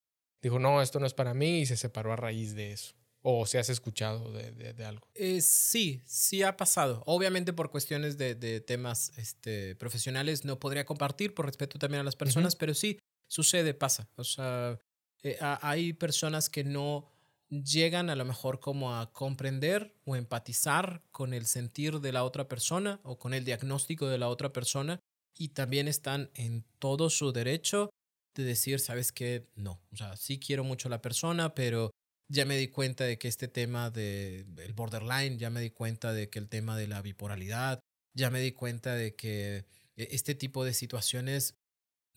[0.41, 2.95] dijo, no, esto no es para mí y se separó a raíz de eso.
[3.29, 5.05] ¿O se has escuchado de, algo?
[5.13, 7.03] Eh, sí, sí ha pasado.
[7.05, 12.15] Obviamente por cuestiones de, temas este, profesionales no podría compartir por respeto también a las
[12.15, 12.97] personas, pero sí,
[13.27, 14.07] sucede, pasa.
[14.15, 14.79] O sea,
[15.23, 17.11] eh, hay personas que no
[17.49, 22.47] llegan a lo mejor como a comprender o empatizar con el sentir de la otra
[22.47, 25.01] persona o con el diagnóstico de la otra persona
[25.37, 27.89] y también están en todo su derecho
[28.35, 31.91] de decir, sabes que no, o sea, sí quiero mucho a la persona, pero
[32.29, 36.29] ya me di cuenta de que este tema del borderline, ya me di cuenta de
[36.29, 37.79] que el tema de la bipolaridad,
[38.13, 39.65] ya me di cuenta de que
[39.95, 41.55] e, este tipo de situaciones,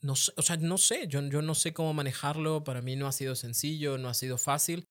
[0.01, 3.13] no, o sea, no sé, yo, yo no sé cómo manejarlo, para mí no ha
[3.13, 4.85] sido sencillo, no ha sido fácil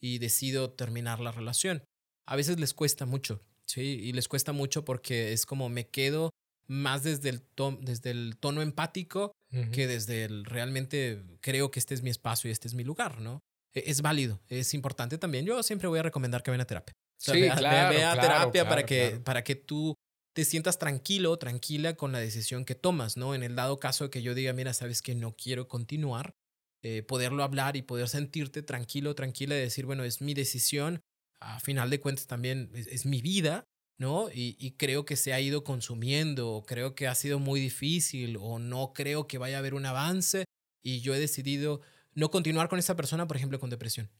[0.00, 1.84] y decido terminar la relación.
[2.26, 3.82] A veces les cuesta mucho, ¿sí?
[3.82, 6.30] Y les cuesta mucho porque es como me quedo
[6.66, 7.42] más desde el,
[7.82, 9.32] desde el tono empático
[9.70, 13.20] que desde el realmente creo que este es mi espacio y este es mi lugar,
[13.20, 13.40] ¿no?
[13.74, 15.44] E, es válido, es importante también.
[15.44, 16.94] Yo siempre voy a recomendar que vayan a terapia.
[17.18, 19.94] sí, claro, ve, a terapia para, que, para que tú
[20.34, 23.34] te sientas tranquilo, tranquila con la decisión que tomas, ¿no?
[23.34, 26.34] En el dado caso de que yo diga, mira, sabes que no quiero continuar,
[26.82, 31.00] eh, poderlo hablar y poder sentirte tranquilo, tranquila y decir, bueno, es mi decisión,
[31.40, 33.64] a final de cuentas también es, mi vida,
[33.98, 34.28] ¿no?
[34.28, 38.36] Y, y, creo que se ha ido consumiendo, o creo que ha sido muy difícil,
[38.40, 40.44] o no creo que vaya a haber un avance,
[40.82, 41.80] y yo he decidido
[42.14, 44.10] no continuar con esta persona, por ejemplo, con depresión.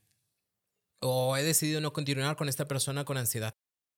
[0.99, 3.55] O he decidido no continuar con esta persona con ansiedad.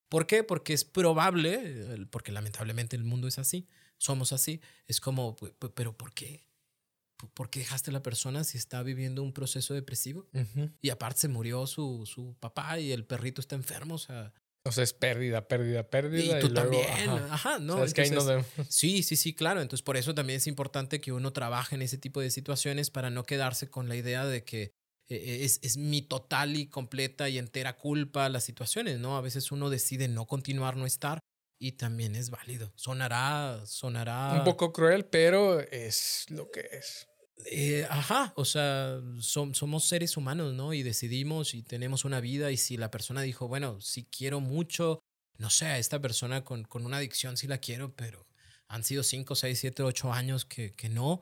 [0.09, 0.43] ¿Por qué?
[0.43, 3.67] Porque es probable, porque lamentablemente el mundo es así,
[3.97, 5.35] somos así, es como,
[5.75, 6.47] pero ¿por qué?
[7.33, 10.27] ¿Por qué dejaste a la persona si está viviendo un proceso depresivo?
[10.81, 14.33] Y aparte se murió su, su papá y el perrito está enfermo, o sea,
[14.67, 16.37] o sea, es pérdida, pérdida, pérdida.
[16.37, 16.85] Y tú también.
[17.29, 17.77] Ajá, no.
[17.77, 17.85] no
[18.69, 19.61] Sí, sí, sí, claro.
[19.61, 23.09] Entonces, por eso también es importante que uno trabaje en ese tipo de situaciones para
[23.09, 24.71] no quedarse con la idea de que eh,
[25.15, 29.17] eh, es, es, mi total y completa y entera culpa las situaciones, ¿no?
[29.17, 31.19] A veces uno decide no continuar, no estar
[31.59, 32.71] y también es válido.
[32.75, 34.33] Sonará, sonará.
[34.33, 37.07] Un poco cruel, pero es lo que es.
[37.45, 40.73] Eh, ajá, o sea, somos seres humanos, ¿no?
[40.73, 44.99] Y decidimos y tenemos una vida y si la persona dijo, bueno, si quiero mucho,
[45.37, 48.27] no sé, a esta persona con, con una adicción sí la quiero, pero
[48.67, 51.21] han sido 5, 6, 7, 8 años que, que no,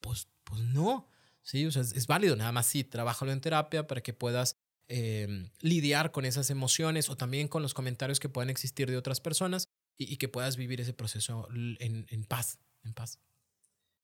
[0.00, 1.08] pues, pues no,
[1.42, 4.56] sí, o sea, es, válido, nada más sí, trabájalo en terapia para que puedas
[4.88, 9.20] em, lidiar con esas emociones o también con los comentarios que puedan existir de otras
[9.20, 13.20] personas y, y que puedas vivir ese proceso en, en paz, en paz.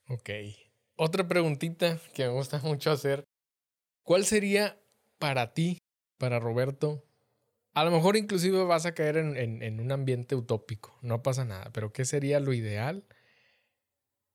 [0.09, 0.31] Ok,
[0.97, 3.25] otra preguntita que me gusta mucho hacer.
[4.03, 4.81] ¿Cuál sería
[5.19, 5.79] para ti,
[6.19, 7.05] para Roberto?
[7.75, 11.93] A lo mejor inclusive vas a caer en, un ambiente utópico, no pasa nada, pero
[11.93, 13.05] ¿qué sería lo ideal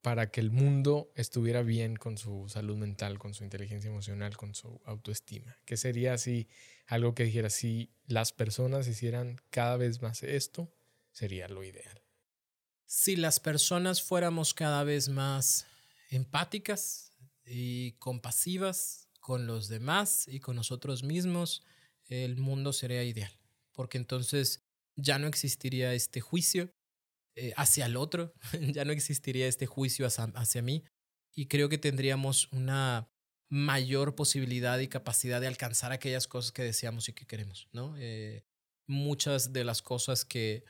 [0.04, 4.54] para que el mundo estuviera bien con su salud mental, con su inteligencia emocional, con
[4.54, 5.58] su autoestima?
[5.66, 6.48] ¿Qué sería así
[6.86, 10.72] algo que dijera si las personas hicieran cada vez más esto?
[11.12, 12.04] Sería lo ideal.
[12.86, 15.66] Si las personas fuéramos cada vez más
[16.12, 17.14] empáticas
[17.46, 21.64] y compasivas con los demás y con nosotros mismos,
[22.06, 23.32] el mundo sería ideal,
[23.72, 24.64] porque entonces
[24.96, 26.74] ya no existiría este juicio
[27.36, 28.34] eh, hacia el otro,
[28.74, 30.84] ya no existiría este juicio hacia, mí,
[31.34, 33.10] y creo que tendríamos una
[33.48, 37.96] mayor posibilidad y capacidad de alcanzar aquellas cosas que deseamos y que queremos, ¿no?
[37.98, 38.44] Eh,
[38.86, 40.66] muchas de las cosas que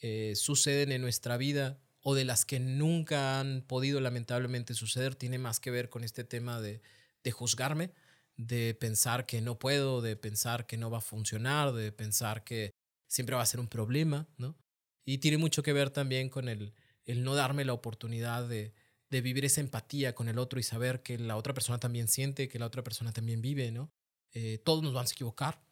[0.00, 5.38] eh, suceden en nuestra vida o de las que nunca han podido lamentablemente suceder tiene
[5.38, 6.82] más que ver con este tema de,
[7.22, 7.92] de juzgarme,
[8.36, 12.72] de pensar que no puedo, de pensar que no va a funcionar, de pensar que
[13.08, 14.56] siempre va a ser un problema, ¿no?
[15.04, 16.74] Y tiene mucho que ver también con el,
[17.04, 18.72] el no darme la oportunidad de,
[19.10, 22.48] de vivir esa empatía con el otro y saber que la otra persona también siente,
[22.48, 23.92] que la otra persona también vive, ¿no?
[24.32, 25.62] Eh, todos nos vamos a equivocar,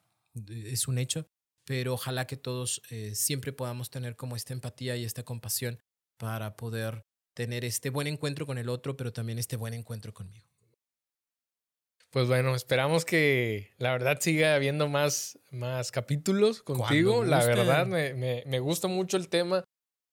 [0.48, 1.26] es un hecho,
[1.64, 5.80] pero ojalá que todos eh, siempre podamos tener como esta empatía y esta compasión
[6.20, 7.02] para poder
[7.34, 10.46] tener este buen encuentro con el otro, pero también este buen encuentro conmigo.
[12.10, 17.24] Pues bueno, esperamos que la verdad siga habiendo más, más capítulos contigo.
[17.24, 19.64] La verdad, me, me, me, gusta mucho el tema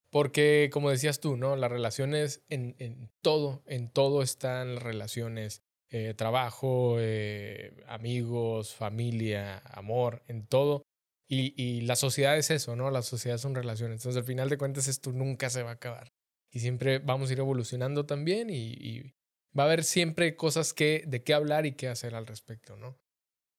[0.09, 1.57] porque, como decías tú, ¿no?
[1.57, 5.61] Las relaciones en, en todo, en todo están las relaciones.
[5.89, 10.83] Eh, trabajo, eh, amigos, familia, amor, en todo.
[11.29, 12.89] Y, y, la sociedad es eso, ¿no?
[12.89, 13.99] La sociedad son relaciones.
[13.99, 16.13] Entonces, al final de cuentas, esto nunca se va a acabar.
[16.51, 19.13] Y siempre vamos a ir evolucionando también y,
[19.57, 22.97] va a haber siempre cosas que, de qué hablar y qué hacer al respecto, ¿no?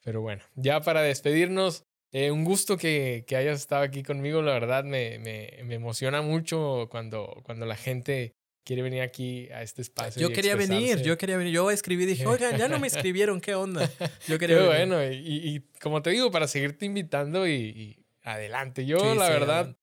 [0.03, 1.82] Pero bueno, ya para despedirnos,
[2.12, 4.40] eh, un gusto que, que, hayas estado aquí conmigo.
[4.40, 8.35] La verdad, me, me, me emociona mucho cuando, cuando la gente
[8.69, 10.20] quiere venir aquí a este espacio.
[10.20, 11.55] Yo quería venir, yo quería venir.
[11.55, 13.90] Yo escribí, dije, oigan, ya no me escribieron, ¿qué onda?
[14.28, 18.85] Yo quería Qué bueno, y, como te digo, para seguirte invitando y, adelante.
[18.85, 19.74] Yo, la verdad,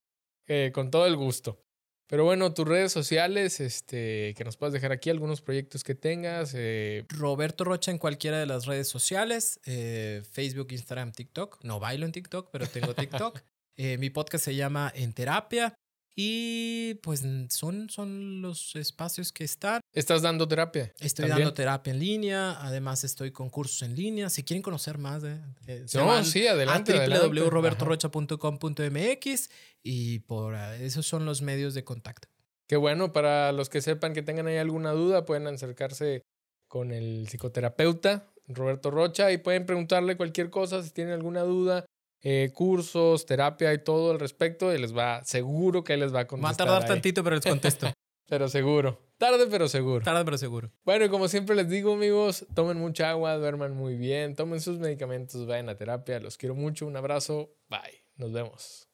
[0.46, 1.60] eh, con todo el gusto.
[2.06, 6.54] Pero bueno, tus redes sociales, este, que nos puedas dejar aquí algunos proyectos que tengas.
[6.56, 7.06] Eh.
[7.10, 11.58] Roberto Rocha en cualquiera de las redes sociales, eh, Facebook, Instagram, TikTok.
[11.64, 13.42] No bailo en TikTok, pero tengo TikTok.
[13.98, 15.76] mi podcast se llama En Terapia.
[16.18, 19.82] Y pues son, son los espacios que están.
[19.92, 20.94] ¿Estás dando terapia?
[20.98, 24.30] Estoy dando terapia en línea, además estoy con cursos en línea.
[24.30, 26.94] Si quieren conocer más, eh, eh no, sí, adelante.
[26.94, 29.50] www.robertorocha.com.mx
[29.84, 32.30] y por ah, esos son los medios de contacto.
[32.68, 36.22] Qué bueno, para los que sepan que tengan ahí alguna duda, pueden acercarse
[36.70, 41.86] con el psicoterapeuta Roberto Rocha y pueden preguntarle cualquier cosa si tienen alguna duda
[42.28, 46.28] eh, cursos, terapia y todo al respecto y les va, seguro que les va a
[46.28, 46.68] contestar.
[46.68, 47.94] Va a tardar tantito, pero les contesto.
[48.28, 49.00] pero seguro.
[49.20, 50.04] Tarde, pero seguro.
[50.04, 50.72] Tarde, pero seguro.
[50.84, 54.80] Bueno, y como siempre les digo, amigos, tomen mucha agua, duerman muy bien, tomen sus
[54.80, 56.20] medicamentos, vayan a terapia.
[56.20, 56.88] Los quiero mucho.
[56.88, 57.54] Un abrazo.
[57.70, 58.02] Bye.
[58.18, 58.90] Nos vemos.